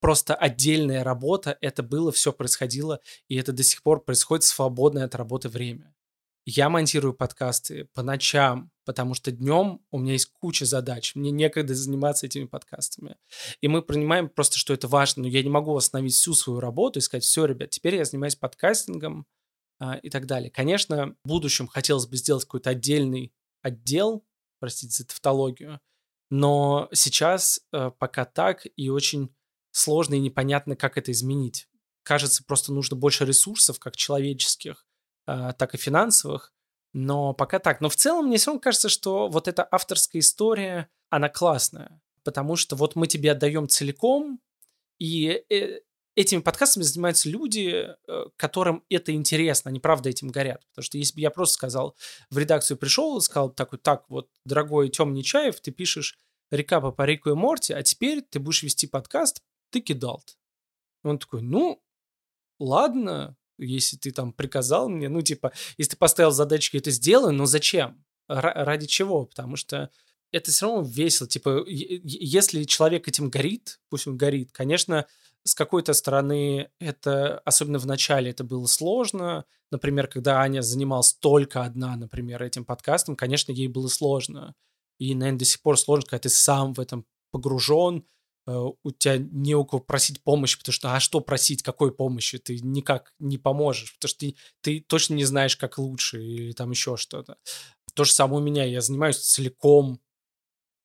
[0.00, 5.14] просто отдельная работа, это было, все происходило, и это до сих пор происходит свободное от
[5.14, 5.94] работы время.
[6.46, 11.74] Я монтирую подкасты по ночам, потому что днем у меня есть куча задач, мне некогда
[11.74, 13.16] заниматься этими подкастами.
[13.60, 16.98] И мы понимаем просто, что это важно, но я не могу остановить всю свою работу
[16.98, 19.26] и сказать, все, ребят, теперь я занимаюсь подкастингом,
[20.02, 20.50] и так далее.
[20.50, 24.24] Конечно, в будущем хотелось бы сделать какой-то отдельный отдел,
[24.58, 25.80] простите за тавтологию,
[26.30, 29.34] но сейчас э, пока так и очень
[29.72, 31.68] сложно и непонятно, как это изменить.
[32.02, 34.86] Кажется, просто нужно больше ресурсов, как человеческих,
[35.26, 36.52] э, так и финансовых,
[36.92, 37.80] но пока так.
[37.80, 42.56] Но в целом мне все равно кажется, что вот эта авторская история, она классная, потому
[42.56, 44.40] что вот мы тебе отдаем целиком,
[44.98, 45.80] и э,
[46.16, 50.66] этими подкастами занимаются люди, э, которым это интересно, они правда этим горят.
[50.70, 51.96] Потому что если бы я просто сказал,
[52.30, 56.18] в редакцию пришел и сказал такой, так вот, дорогой Тём Нечаев, ты пишешь
[56.50, 60.22] рекапы по Рику и Морти, а теперь ты будешь вести подкаст, ты кидал.
[61.04, 61.82] Он такой, ну,
[62.58, 67.46] ладно, если ты там приказал мне, ну, типа, если ты поставил задачки, это сделаю, но
[67.46, 68.04] зачем?
[68.28, 69.26] Р- ради чего?
[69.26, 69.90] Потому что
[70.32, 71.28] это все равно весело.
[71.28, 75.06] Типа, если человек этим горит, пусть он горит, конечно,
[75.44, 79.44] с какой-то стороны это, особенно в начале, это было сложно.
[79.70, 84.54] Например, когда Аня занималась только одна, например, этим подкастом, конечно, ей было сложно.
[84.98, 88.04] И, наверное, до сих пор сложно, когда ты сам в этом погружен,
[88.46, 92.38] э, у тебя не у кого просить помощи, потому что, а что просить, какой помощи?
[92.38, 96.70] Ты никак не поможешь, потому что ты, ты точно не знаешь, как лучше, или там
[96.70, 97.36] еще что-то.
[97.94, 100.00] То же самое у меня, я занимаюсь целиком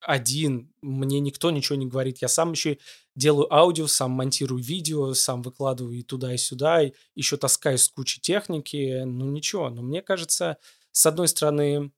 [0.06, 2.20] один, мне никто ничего не говорит.
[2.22, 2.78] Я сам еще
[3.16, 7.90] делаю аудио, сам монтирую видео, сам выкладываю и туда, и сюда, и еще таскаюсь с
[7.90, 9.02] кучей техники.
[9.04, 10.58] Ну ничего, но мне кажется,
[10.92, 11.92] с одной стороны,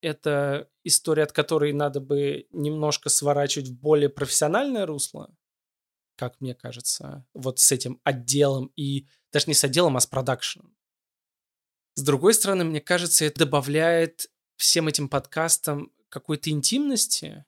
[0.00, 5.34] это история, от которой надо бы немножко сворачивать в более профессиональное русло,
[6.16, 10.76] как мне кажется, вот с этим отделом и даже не с отделом, а с продакшеном.
[11.94, 17.44] С другой стороны, мне кажется, это добавляет всем этим подкастам какой-то интимности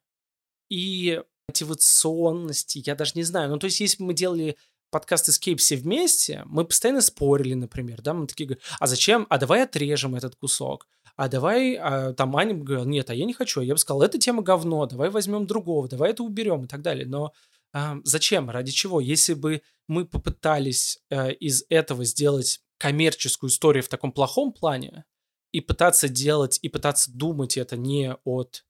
[0.70, 3.50] и мотивационности, я даже не знаю.
[3.50, 4.56] Ну, то есть, если бы мы делали
[4.90, 9.38] подкаст Escape все вместе, мы постоянно спорили, например, да, мы такие говорим, а зачем, а
[9.38, 13.60] давай отрежем этот кусок, а давай, а, там Аня говорила, нет, а я не хочу,
[13.60, 17.06] я бы сказал, эта тема говно, давай возьмем другого, давай это уберем и так далее,
[17.06, 17.32] но
[17.72, 19.00] а, зачем, ради чего?
[19.00, 25.04] Если бы мы попытались а, из этого сделать коммерческую историю в таком плохом плане
[25.52, 28.64] и пытаться делать, и пытаться думать это не от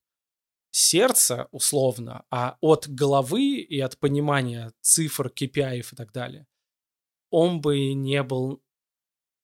[0.71, 6.47] сердца, условно, а от головы и от понимания цифр, KPI и так далее,
[7.29, 8.63] он бы не был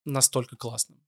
[0.05, 0.99] настолько классным.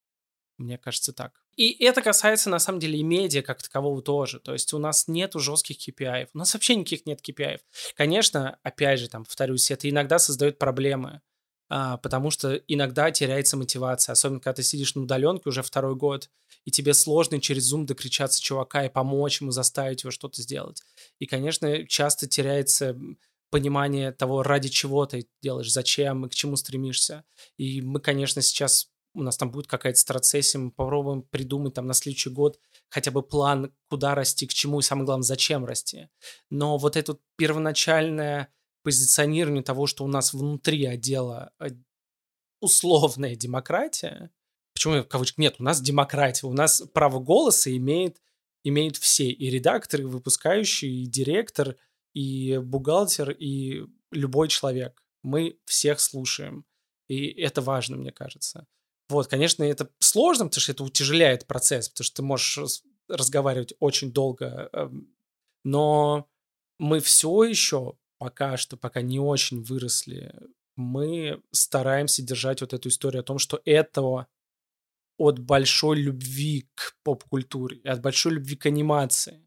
[0.58, 1.42] Мне кажется так.
[1.56, 4.40] И это касается, на самом деле, и медиа как такового тоже.
[4.40, 6.28] То есть у нас нет жестких KPI.
[6.34, 7.60] У нас вообще никаких нет KPI.
[7.96, 11.22] Конечно, опять же, там, повторюсь, это иногда создает проблемы
[11.70, 16.30] потому что иногда теряется мотивация, особенно когда ты сидишь на удаленке уже второй год,
[16.66, 20.82] и тебе сложно через Zoom докричаться чувака и помочь ему, заставить его что-то сделать.
[21.20, 22.98] И, конечно, часто теряется
[23.50, 27.24] понимание того, ради чего ты делаешь, зачем и к чему стремишься.
[27.58, 31.94] И мы, конечно, сейчас у нас там будет какая-то страцессия, мы попробуем придумать там на
[31.94, 32.60] следующий год
[32.90, 36.10] хотя бы план, куда расти, к чему, и самое главное, зачем расти.
[36.50, 38.54] Но вот это первоначальное
[38.84, 41.70] позиционирование того, что у нас внутри отдела э,
[42.62, 44.32] условная демократия,
[44.74, 48.22] почему в кавычках нет, у нас демократия, у нас право голоса имеет,
[48.64, 51.76] имеют все, и редактор, и выпускающий, и директор,
[52.14, 55.04] и бухгалтер, и любой человек.
[55.24, 56.66] Мы всех слушаем,
[57.08, 58.68] и это важно, мне кажется.
[59.10, 62.60] Вот, конечно, это сложно, потому что это утяжеляет процесс, потому что ты можешь
[63.08, 65.08] разговаривать очень долго, эм,
[65.64, 66.30] но
[66.78, 70.36] мы все еще пока что, пока не очень выросли,
[70.76, 74.28] мы стараемся держать вот эту историю о том, что этого
[75.18, 79.46] от большой любви к поп-культуре, от большой любви к анимации,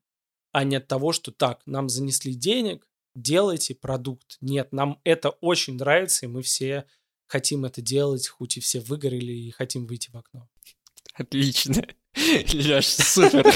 [0.50, 4.36] а не от того, что так, нам занесли денег, делайте продукт.
[4.40, 6.86] Нет, нам это очень нравится, и мы все
[7.26, 10.48] хотим это делать, хоть и все выгорели и хотим выйти в окно.
[11.14, 11.86] Отлично.
[12.52, 13.46] Леш, супер.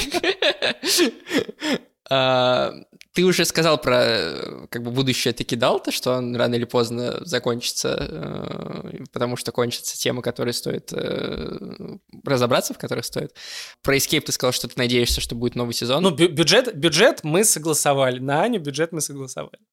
[3.17, 7.17] Ты уже сказал про как бы будущее ты кидал то, что он рано или поздно
[7.25, 13.33] закончится, э, потому что кончатся темы, которые стоит э, разобраться, в которых стоит.
[13.81, 16.03] Про Escape ты сказал, что ты надеешься, что будет новый сезон.
[16.03, 18.19] Ну, бю- бюджет, бюджет мы согласовали.
[18.19, 19.65] На Аню бюджет мы согласовали.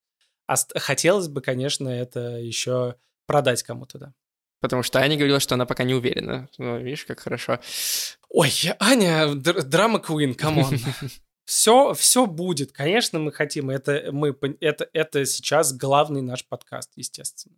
[0.47, 2.95] А хотелось бы, конечно, это еще
[3.27, 4.15] продать кому-то, да.
[4.63, 6.49] Потому что Аня говорила, что она пока не уверена.
[6.57, 7.61] Ну, видишь, как хорошо.
[8.31, 10.79] Ой, Аня, drama queen, come on.
[11.45, 12.73] Все, все будет.
[12.73, 13.71] Конечно, мы хотим.
[13.71, 17.57] Это, мы, это, это сейчас главный наш подкаст, естественно.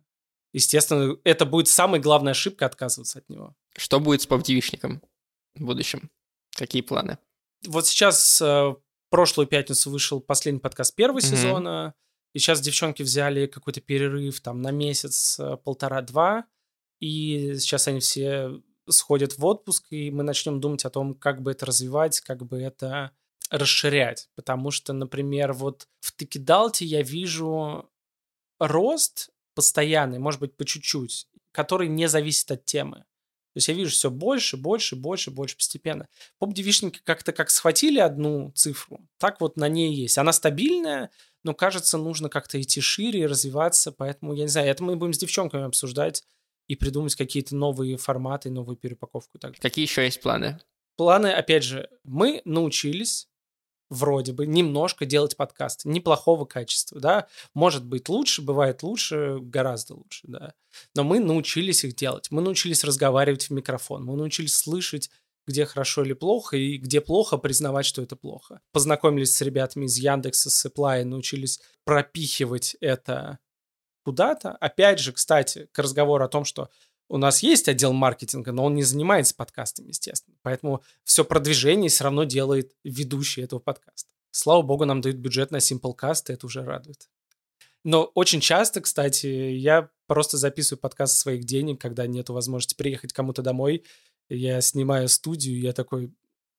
[0.53, 3.55] Естественно, это будет самая главная ошибка отказываться от него.
[3.77, 5.01] Что будет с поп-девичником
[5.55, 6.09] в будущем?
[6.51, 7.17] Какие планы?
[7.65, 8.75] Вот сейчас, э,
[9.09, 11.21] прошлую пятницу вышел последний подкаст первого mm-hmm.
[11.21, 11.93] сезона.
[12.33, 16.45] И сейчас девчонки взяли какой-то перерыв там на месяц, э, полтора-два.
[16.99, 21.51] И сейчас они все сходят в отпуск, и мы начнем думать о том, как бы
[21.51, 23.11] это развивать, как бы это
[23.49, 24.29] расширять.
[24.35, 27.89] Потому что, например, вот в Текидалте я вижу
[28.59, 33.05] рост постоянный, может быть, по чуть-чуть, который не зависит от темы.
[33.53, 36.07] То есть я вижу все больше, больше, больше, больше постепенно.
[36.37, 40.19] Поп-девишники как-то как схватили одну цифру, так вот на ней есть.
[40.19, 41.09] Она стабильная,
[41.43, 45.13] но кажется, нужно как-то идти шире и развиваться, поэтому, я не знаю, это мы будем
[45.13, 46.23] с девчонками обсуждать
[46.67, 49.39] и придумать какие-то новые форматы, новую перепаковку.
[49.39, 49.57] Так.
[49.57, 50.59] Какие еще есть планы?
[50.95, 53.27] Планы, опять же, мы научились
[53.89, 60.21] вроде бы немножко делать подкаст неплохого качества, да, может быть лучше, бывает лучше, гораздо лучше,
[60.27, 60.53] да,
[60.95, 65.09] но мы научились их делать, мы научились разговаривать в микрофон, мы научились слышать
[65.47, 68.59] где хорошо или плохо, и где плохо признавать, что это плохо.
[68.73, 73.39] Познакомились с ребятами из Яндекса, с Apply, научились пропихивать это
[74.03, 74.51] куда-то.
[74.51, 76.69] Опять же, кстати, к разговору о том, что
[77.09, 80.37] у нас есть отдел маркетинга, но он не занимается подкастами, естественно.
[80.41, 84.09] Поэтому все продвижение все равно делает ведущий этого подкаста.
[84.31, 87.09] Слава богу, нам дают бюджет на Simplecast, и это уже радует.
[87.83, 93.41] Но очень часто, кстати, я просто записываю подкаст своих денег, когда нет возможности приехать кому-то
[93.41, 93.83] домой
[94.29, 96.11] я снимаю студию, я такой,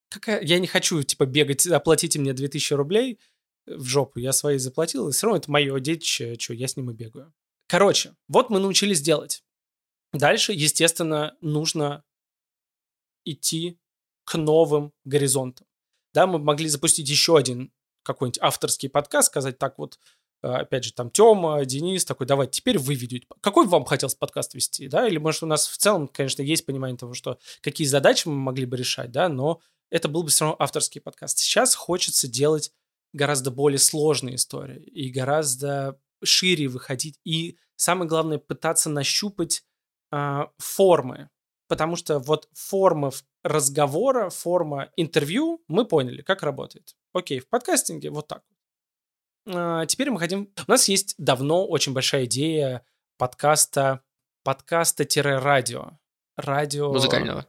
[0.09, 0.43] какая...
[0.43, 3.19] я не хочу, типа, бегать, оплатите мне 2000 рублей
[3.67, 6.91] в жопу, я свои заплатил, и все равно это мое детище, что я с ним
[6.91, 7.33] и бегаю.
[7.67, 9.43] Короче, вот мы научились делать.
[10.13, 12.05] Дальше, естественно, нужно
[13.25, 13.79] идти
[14.25, 15.67] к новым горизонтам.
[16.15, 19.99] Да, мы могли запустить еще один какой-нибудь авторский подкаст, сказать так вот,
[20.43, 23.27] а, опять же, там Тёма, Денис такой, давайте, теперь вы ведете.
[23.41, 25.07] Какой вам хотелось подкаст вести, да?
[25.07, 28.65] Или, может, у нас в целом, конечно, есть понимание того, что какие задачи мы могли
[28.65, 31.39] бы решать, да, но это был бы все равно авторский подкаст.
[31.39, 32.73] Сейчас хочется делать
[33.13, 37.19] гораздо более сложные истории и гораздо шире выходить.
[37.25, 39.65] И самое главное, пытаться нащупать
[40.13, 41.31] э, формы.
[41.69, 43.11] Потому что вот форма
[43.43, 46.97] разговора, форма интервью, мы поняли, как работает.
[47.13, 48.43] Окей, в подкастинге вот так.
[49.47, 50.51] А, теперь мы хотим...
[50.67, 52.85] У нас есть давно очень большая идея
[53.17, 54.03] подкаста,
[54.45, 55.99] подкаста-радио.
[56.37, 56.93] Радио...
[56.93, 57.47] Музыкального.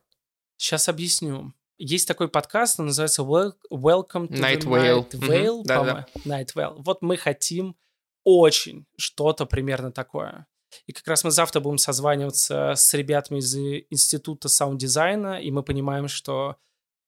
[0.58, 1.54] Сейчас объясню.
[1.78, 5.10] Есть такой подкаст, он называется Welcome to Night Vale.
[5.10, 5.62] Night Vale.
[5.62, 5.64] Угу.
[5.64, 6.08] Да, да.
[6.26, 6.76] Night Vale.
[6.80, 7.78] Вот мы хотим
[8.26, 10.46] очень что-то примерно такое.
[10.86, 16.08] И как раз мы завтра будем созваниваться с ребятами из Института саунд-дизайна, и мы понимаем,
[16.08, 16.58] что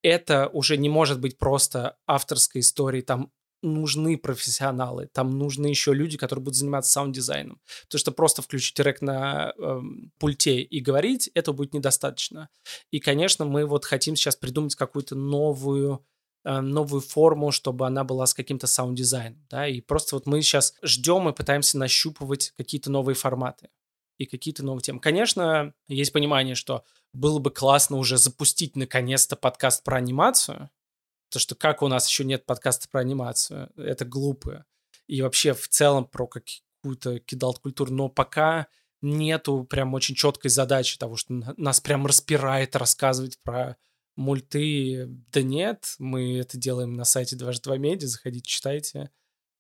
[0.04, 3.32] это уже не может быть просто авторской историей, там
[3.64, 7.60] нужны профессионалы, там нужны еще люди, которые будут заниматься саунд-дизайном.
[7.84, 9.82] Потому что просто включить трек на э,
[10.18, 12.50] пульте и говорить, этого будет недостаточно.
[12.92, 16.04] И, конечно, мы вот хотим сейчас придумать какую-то новую
[16.44, 21.30] новую форму, чтобы она была с каким-то саунд-дизайном, да, и просто вот мы сейчас ждем
[21.30, 23.70] и пытаемся нащупывать какие-то новые форматы.
[24.22, 25.00] и какие-то новые темы.
[25.00, 30.70] Конечно, есть понимание, что было бы классно уже запустить наконец-то подкаст про анимацию,
[31.30, 34.66] то что как у нас еще нет подкаста про анимацию, это глупо.
[35.08, 38.68] И вообще в целом про какую-то кидалт-культуру, но пока
[39.02, 43.76] нету прям очень четкой задачи того, что нас прям распирает рассказывать про
[44.16, 45.08] мульты.
[45.32, 49.12] Да нет, мы это делаем на сайте 22 медиа, заходите, читайте.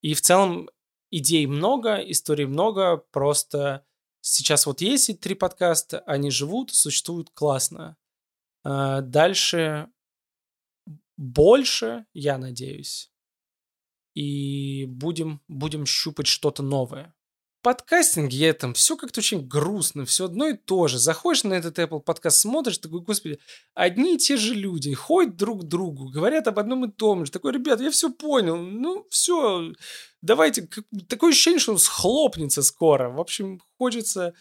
[0.01, 0.69] И в целом
[1.09, 3.85] идей много, историй много, просто
[4.21, 7.97] сейчас вот есть эти три подкаста, они живут, существуют классно.
[8.63, 9.89] А дальше
[11.17, 13.11] больше, я надеюсь,
[14.13, 17.13] и будем, будем щупать что-то новое
[17.61, 20.97] подкастинге этом все как-то очень грустно, все одно и то же.
[20.99, 23.39] Заходишь на этот Apple подкаст, смотришь, такой, господи,
[23.73, 27.31] одни и те же люди ходят друг к другу, говорят об одном и том же.
[27.31, 29.73] Такой, ребят, я все понял, ну все,
[30.21, 30.67] давайте.
[31.07, 33.09] Такое ощущение, что он схлопнется скоро.
[33.09, 34.33] В общем, хочется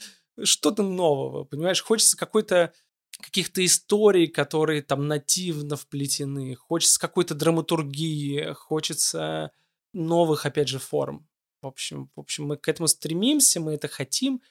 [0.42, 1.82] что-то нового, понимаешь?
[1.82, 2.72] Хочется какой-то
[3.20, 6.54] каких-то историй, которые там нативно вплетены.
[6.54, 9.52] Хочется какой-то драматургии, хочется
[9.92, 11.28] новых, опять же, форм.
[11.62, 14.42] В общем, в общем, мы к этому стремимся, мы это хотим.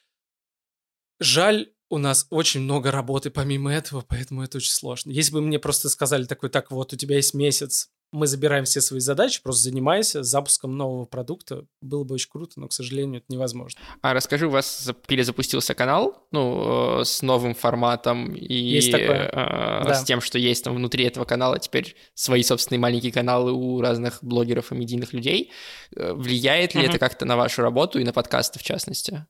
[1.20, 5.12] Жаль, у нас очень много работы помимо этого, поэтому это очень сложно.
[5.12, 8.82] Если бы мне просто сказали такой, так вот, у тебя есть месяц, мы забираем все
[8.82, 11.66] свои задачи, просто занимайся запуском нового продукта.
[11.82, 13.80] Было бы очень круто, но, к сожалению, это невозможно.
[14.02, 19.28] А расскажи, у вас перезапустился канал, ну, э, с новым форматом и есть такое.
[19.28, 19.94] Э, да.
[19.94, 24.24] с тем, что есть там внутри этого канала теперь свои собственные маленькие каналы у разных
[24.24, 25.52] блогеров и медийных людей.
[25.96, 26.90] Э, влияет ли угу.
[26.90, 29.28] это как-то на вашу работу и на подкасты, в частности?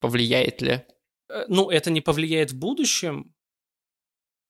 [0.00, 0.82] Повлияет ли?
[1.28, 3.34] Э, ну, это не повлияет в будущем,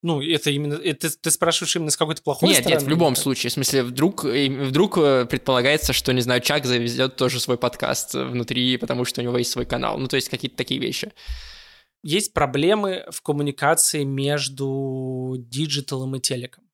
[0.02, 0.74] ну, это именно...
[0.74, 2.78] Это, ты спрашиваешь именно с какой-то плохой нет, стороны?
[2.78, 3.18] Нет, в любом нет?
[3.18, 3.50] случае.
[3.50, 8.76] В смысле, вдруг, вдруг э, предполагается, что, не знаю, Чак завезет тоже свой подкаст внутри,
[8.76, 9.98] потому что у него есть свой канал.
[9.98, 11.12] Ну, то есть какие-то такие вещи.
[12.02, 16.64] Есть проблемы в коммуникации между диджиталом и телеком.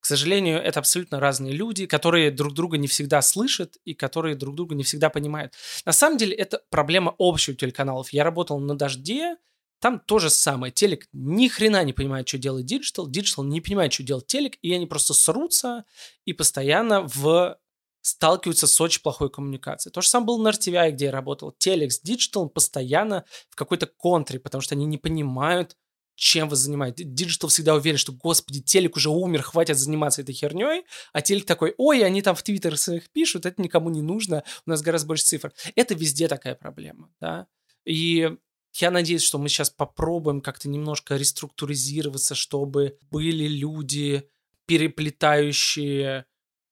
[0.00, 4.54] К сожалению, это абсолютно разные люди, которые друг друга не всегда слышат и которые друг
[4.54, 5.54] друга не всегда понимают.
[5.84, 8.12] На самом деле, это проблема общая у телеканалов.
[8.12, 9.36] Я работал на «Дожде»,
[9.80, 10.72] там то же самое.
[10.72, 14.72] Телек ни хрена не понимает, что делает диджитал, диджитал не понимает, что делает телек, и
[14.72, 15.84] они просто срутся
[16.24, 17.58] и постоянно в
[18.00, 19.92] сталкиваются с очень плохой коммуникацией.
[19.92, 21.50] То же самое было на RTVI, где я работал.
[21.50, 25.76] Телек с диджиталом постоянно в какой-то контре, потому что они не понимают,
[26.14, 27.04] чем вы занимаетесь.
[27.06, 31.74] Диджитал всегда уверен, что, господи, телек уже умер, хватит заниматься этой херней, а телек такой,
[31.78, 35.24] ой, они там в твиттер своих пишут, это никому не нужно, у нас гораздо больше
[35.24, 35.52] цифр.
[35.74, 37.48] Это везде такая проблема, да.
[37.84, 38.36] И
[38.82, 44.28] я надеюсь, что мы сейчас попробуем как-то немножко реструктуризироваться, чтобы были люди,
[44.66, 46.26] переплетающие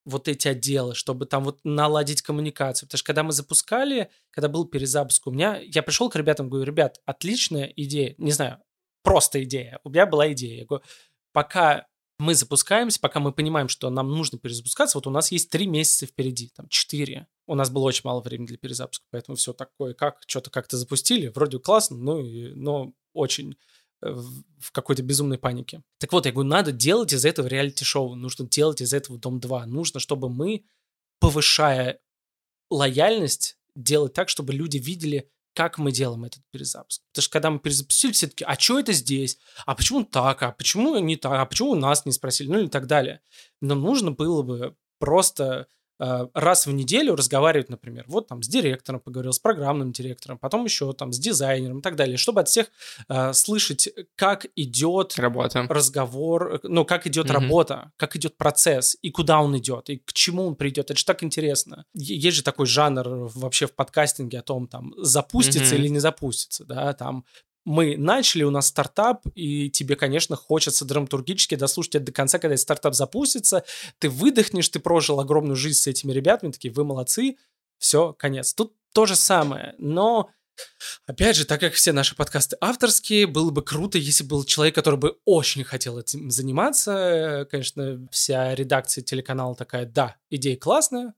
[0.05, 2.87] вот эти отделы, чтобы там вот наладить коммуникацию.
[2.87, 6.67] Потому что когда мы запускали, когда был перезапуск, у меня, я пришел к ребятам, говорю,
[6.67, 8.59] ребят, отличная идея, не знаю,
[9.03, 10.59] просто идея, у меня была идея.
[10.59, 10.85] Я говорю,
[11.33, 11.87] пока
[12.19, 16.07] мы запускаемся, пока мы понимаем, что нам нужно перезапускаться, вот у нас есть три месяца
[16.07, 17.27] впереди, там четыре.
[17.47, 21.29] У нас было очень мало времени для перезапуска, поэтому все такое, как, что-то как-то запустили,
[21.29, 23.57] вроде классно, ну, и, но очень
[24.03, 25.83] э, в какой-то безумной панике.
[25.99, 29.99] Так вот, я говорю, надо делать из этого реалити-шоу, нужно делать из этого Дом-2, нужно,
[29.99, 30.65] чтобы мы,
[31.19, 32.01] повышая
[32.71, 37.03] лояльность, делать так, чтобы люди видели, как мы делаем этот перезапуск.
[37.13, 39.39] Потому что когда мы перезапустили, все таки а что это здесь?
[39.67, 40.43] А почему так?
[40.43, 41.33] А почему не так?
[41.33, 42.49] А почему у нас не спросили?
[42.49, 43.21] Ну и так далее.
[43.61, 45.69] Нам нужно было бы просто
[45.99, 50.93] раз в неделю разговаривать, например, вот там с директором поговорил, с программным директором, потом еще
[50.93, 52.67] там с дизайнером и так далее, чтобы от всех
[53.09, 55.67] э, слышать, как идет работа.
[55.69, 57.35] разговор, ну, как идет угу.
[57.35, 60.91] работа, как идет процесс, и куда он идет, и к чему он придет.
[60.91, 61.85] Это же так интересно.
[61.95, 65.83] Есть же такой жанр вообще в подкастинге о том, там, запустится угу.
[65.83, 67.25] или не запустится, да, там
[67.65, 72.57] мы начали, у нас стартап, и тебе, конечно, хочется драматургически дослушать это до конца, когда
[72.57, 73.65] стартап запустится,
[73.99, 77.37] ты выдохнешь, ты прожил огромную жизнь с этими ребятами, такие, вы молодцы,
[77.79, 78.55] все, конец.
[78.55, 80.31] Тут то же самое, но
[81.07, 84.99] Опять же, так как все наши подкасты авторские, было бы круто, если был человек, который
[84.99, 87.47] бы очень хотел этим заниматься.
[87.51, 91.15] Конечно, вся редакция телеканала такая, да, идея классная,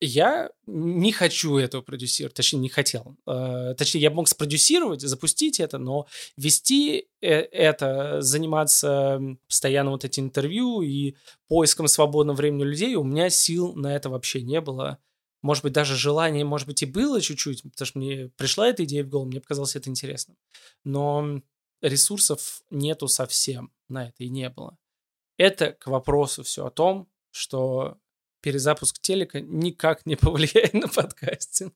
[0.00, 3.16] я не хочу этого продюсировать, точнее, не хотел.
[3.26, 6.06] Э, точнее, я мог спродюсировать, запустить это, но
[6.38, 11.16] вести э, это, заниматься постоянно вот эти интервью и
[11.48, 14.98] поиском свободного времени людей, у меня сил на это вообще не было.
[15.42, 19.04] Может быть, даже желание, может быть, и было чуть-чуть, потому что мне пришла эта идея
[19.04, 20.36] в голову, мне показалось это интересным.
[20.82, 21.42] Но
[21.82, 24.78] ресурсов нету совсем на это и не было.
[25.36, 27.98] Это к вопросу все о том, что
[28.40, 31.74] перезапуск телека никак не повлияет на подкастинг.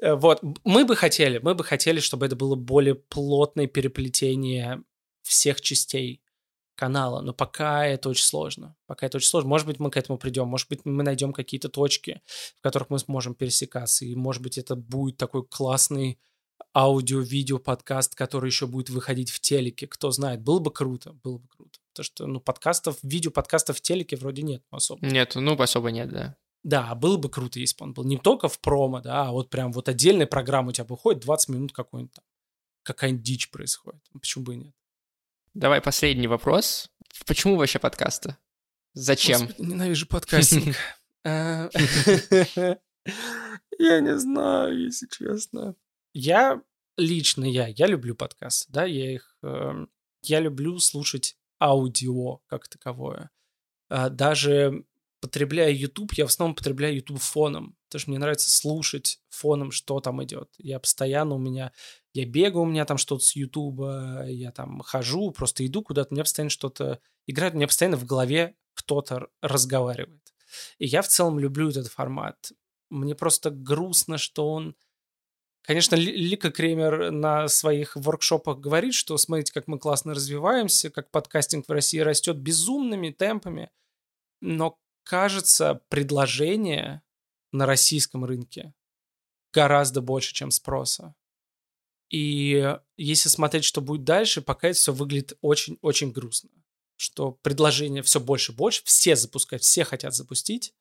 [0.00, 4.82] Э, вот, мы бы хотели, мы бы хотели, чтобы это было более плотное переплетение
[5.22, 6.20] всех частей
[6.74, 8.76] канала, но пока это очень сложно.
[8.86, 9.48] Пока это очень сложно.
[9.48, 12.20] Может быть, мы к этому придем, может быть, мы найдем какие-то точки,
[12.56, 16.18] в которых мы сможем пересекаться, и, может быть, это будет такой классный
[16.76, 19.86] аудио-видео подкаст, который еще будет выходить в телеке.
[19.86, 21.78] Кто знает, было бы круто, было бы круто.
[21.94, 25.06] Потому что, ну, подкастов, видео-подкастов в телеке вроде нет особо.
[25.06, 26.36] Нет, ну, особо нет, да.
[26.64, 29.50] Да, было бы круто, если бы он был не только в промо, да, а вот
[29.50, 32.24] прям вот отдельная программа у тебя выходит, 20 минут какой-нибудь там,
[32.82, 34.02] какая-нибудь дичь происходит.
[34.12, 34.74] Почему бы и нет?
[35.52, 36.90] Давай последний вопрос.
[37.26, 38.36] Почему вообще подкасты?
[38.94, 39.46] Зачем?
[39.46, 40.76] Господи, ненавижу подкастинг.
[41.24, 41.68] А,
[43.78, 45.76] я не знаю, если честно.
[46.12, 46.62] Я
[46.96, 49.90] лично я, я люблю подкасты, да, я их, эм,
[50.22, 53.30] я люблю слушать аудио как таковое.
[53.88, 54.84] А, даже
[55.20, 60.00] потребляя YouTube, я в основном потребляю YouTube фоном, потому что мне нравится слушать фоном, что
[60.00, 60.50] там идет.
[60.58, 61.72] Я постоянно у меня,
[62.12, 63.80] я бегаю, у меня там что-то с YouTube,
[64.26, 69.28] я там хожу, просто иду куда-то, меня постоянно что-то играет, меня постоянно в голове кто-то
[69.40, 70.34] разговаривает.
[70.78, 72.52] И я в целом люблю этот формат.
[72.90, 74.76] Мне просто грустно, что он...
[75.66, 81.66] Конечно, Лика Кремер на своих воркшопах говорит, что смотрите, как мы классно развиваемся, как подкастинг
[81.66, 83.70] в России растет безумными темпами,
[84.42, 87.00] но кажется, предложение
[87.50, 88.74] на российском рынке
[89.54, 91.14] гораздо больше, чем спроса.
[92.10, 96.50] И если смотреть, что будет дальше, пока это все выглядит очень-очень грустно.
[96.96, 100.74] Что предложение все больше и больше, все запускают, все хотят запустить,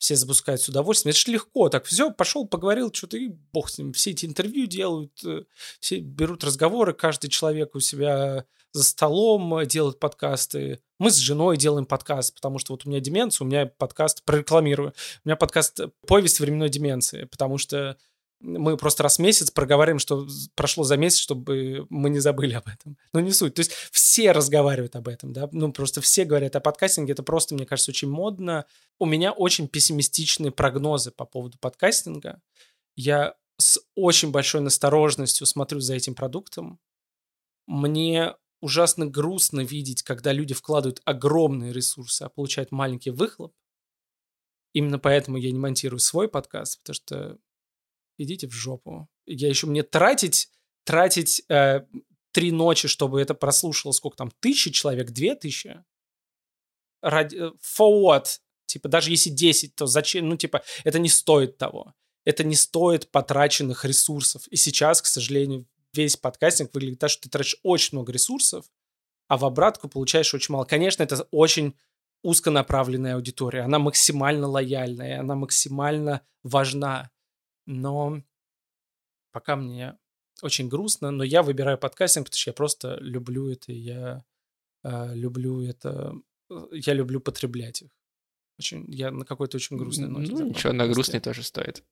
[0.00, 1.10] все запускают с удовольствием.
[1.10, 3.92] Это же легко, так все, пошел, поговорил, что-то и бог с ним.
[3.92, 5.44] Все эти интервью делают, э,
[5.78, 10.80] все берут разговоры, каждый человек у себя за столом э, делают подкасты.
[10.98, 14.94] Мы с женой делаем подкаст, потому что вот у меня деменция, у меня подкаст, прорекламирую,
[15.24, 17.98] у меня подкаст «Повесть временной деменции», потому что
[18.40, 22.68] мы просто раз в месяц проговариваем, что прошло за месяц, чтобы мы не забыли об
[22.68, 22.96] этом.
[23.12, 23.54] Но не суть.
[23.54, 27.54] То есть все разговаривают об этом, да, ну просто все говорят о подкастинге, это просто,
[27.54, 28.64] мне кажется, очень модно.
[28.98, 32.40] У меня очень пессимистичные прогнозы по поводу подкастинга.
[32.96, 36.80] Я с очень большой настороженностью смотрю за этим продуктом.
[37.66, 43.54] Мне ужасно грустно видеть, когда люди вкладывают огромные ресурсы, а получают маленький выхлоп.
[44.72, 47.38] Именно поэтому я не монтирую свой подкаст, потому что
[48.22, 49.08] идите в жопу.
[49.26, 50.50] Я еще мне тратить,
[50.84, 51.80] тратить э,
[52.32, 55.82] три ночи, чтобы это прослушало сколько там, тысячи человек, две тысячи?
[57.02, 58.40] Ради, э, for what?
[58.66, 60.28] Типа, даже если 10, то зачем?
[60.28, 61.94] Ну, типа, это не стоит того.
[62.24, 64.46] Это не стоит потраченных ресурсов.
[64.48, 68.66] И сейчас, к сожалению, весь подкастинг выглядит так, что ты тратишь очень много ресурсов,
[69.28, 70.64] а в обратку получаешь очень мало.
[70.64, 71.74] Конечно, это очень
[72.22, 73.62] узконаправленная аудитория.
[73.62, 77.10] Она максимально лояльная, она максимально важна.
[77.70, 78.20] Но
[79.30, 79.96] пока мне
[80.42, 84.24] очень грустно, но я выбираю подкастинг, потому что я просто люблю это, я
[84.82, 86.14] э, люблю это,
[86.50, 87.90] э, я люблю потреблять их.
[88.58, 90.32] Очень, я на какой-то очень грустной ноте.
[90.32, 91.84] Ну, ничего, на грустный тоже стоит.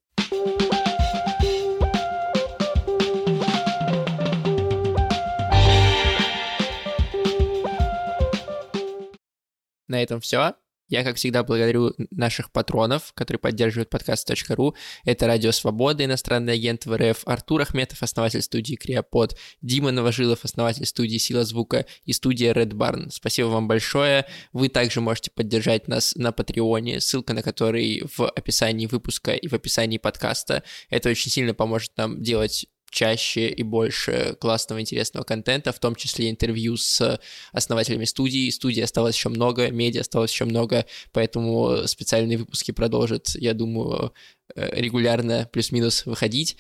[9.87, 10.57] На этом все.
[10.89, 14.75] Я, как всегда, благодарю наших патронов, которые поддерживают подкаст.ру.
[15.05, 20.87] Это Радио Свобода, иностранный агент в РФ, Артур Ахметов, основатель студии Криопод, Дима Новожилов, основатель
[20.87, 23.11] студии Сила Звука и студия Red Barn.
[23.11, 24.25] Спасибо вам большое.
[24.55, 29.53] Вы также можете поддержать нас на Патреоне, ссылка на который в описании выпуска и в
[29.53, 30.63] описании подкаста.
[30.89, 36.31] Это очень сильно поможет нам делать чаще и больше классного, интересного контента, в том числе
[36.31, 37.21] интервью с
[37.53, 38.51] основателями студии.
[38.51, 44.13] Студии осталось еще много, медиа осталось еще много, поэтому специальные выпуски продолжат, я думаю,
[44.55, 46.57] э, регулярно плюс-минус выходить.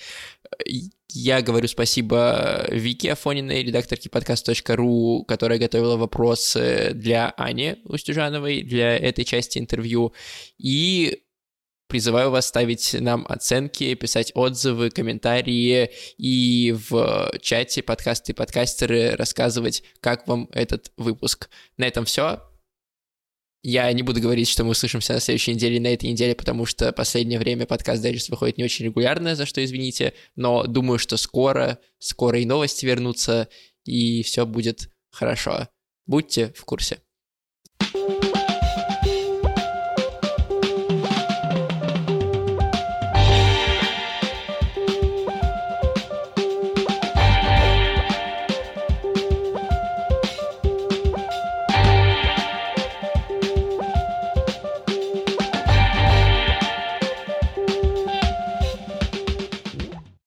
[1.10, 9.24] Я говорю спасибо Вике Афониной, редакторке подкаст.ру, которая готовила вопросы для Ани Устюжановой для этой
[9.24, 10.12] части интервью.
[10.58, 11.22] И
[11.88, 19.82] Призываю вас ставить нам оценки, писать отзывы, комментарии и в чате подкасты и подкастеры рассказывать,
[20.00, 21.48] как вам этот выпуск.
[21.78, 22.42] На этом все.
[23.62, 26.92] Я не буду говорить, что мы услышимся на следующей неделе на этой неделе, потому что
[26.92, 31.78] последнее время подкаст Дайджест выходит не очень регулярно, за что извините, но думаю, что скоро,
[31.98, 33.48] скоро и новости вернутся,
[33.84, 35.68] и все будет хорошо.
[36.06, 37.00] Будьте в курсе.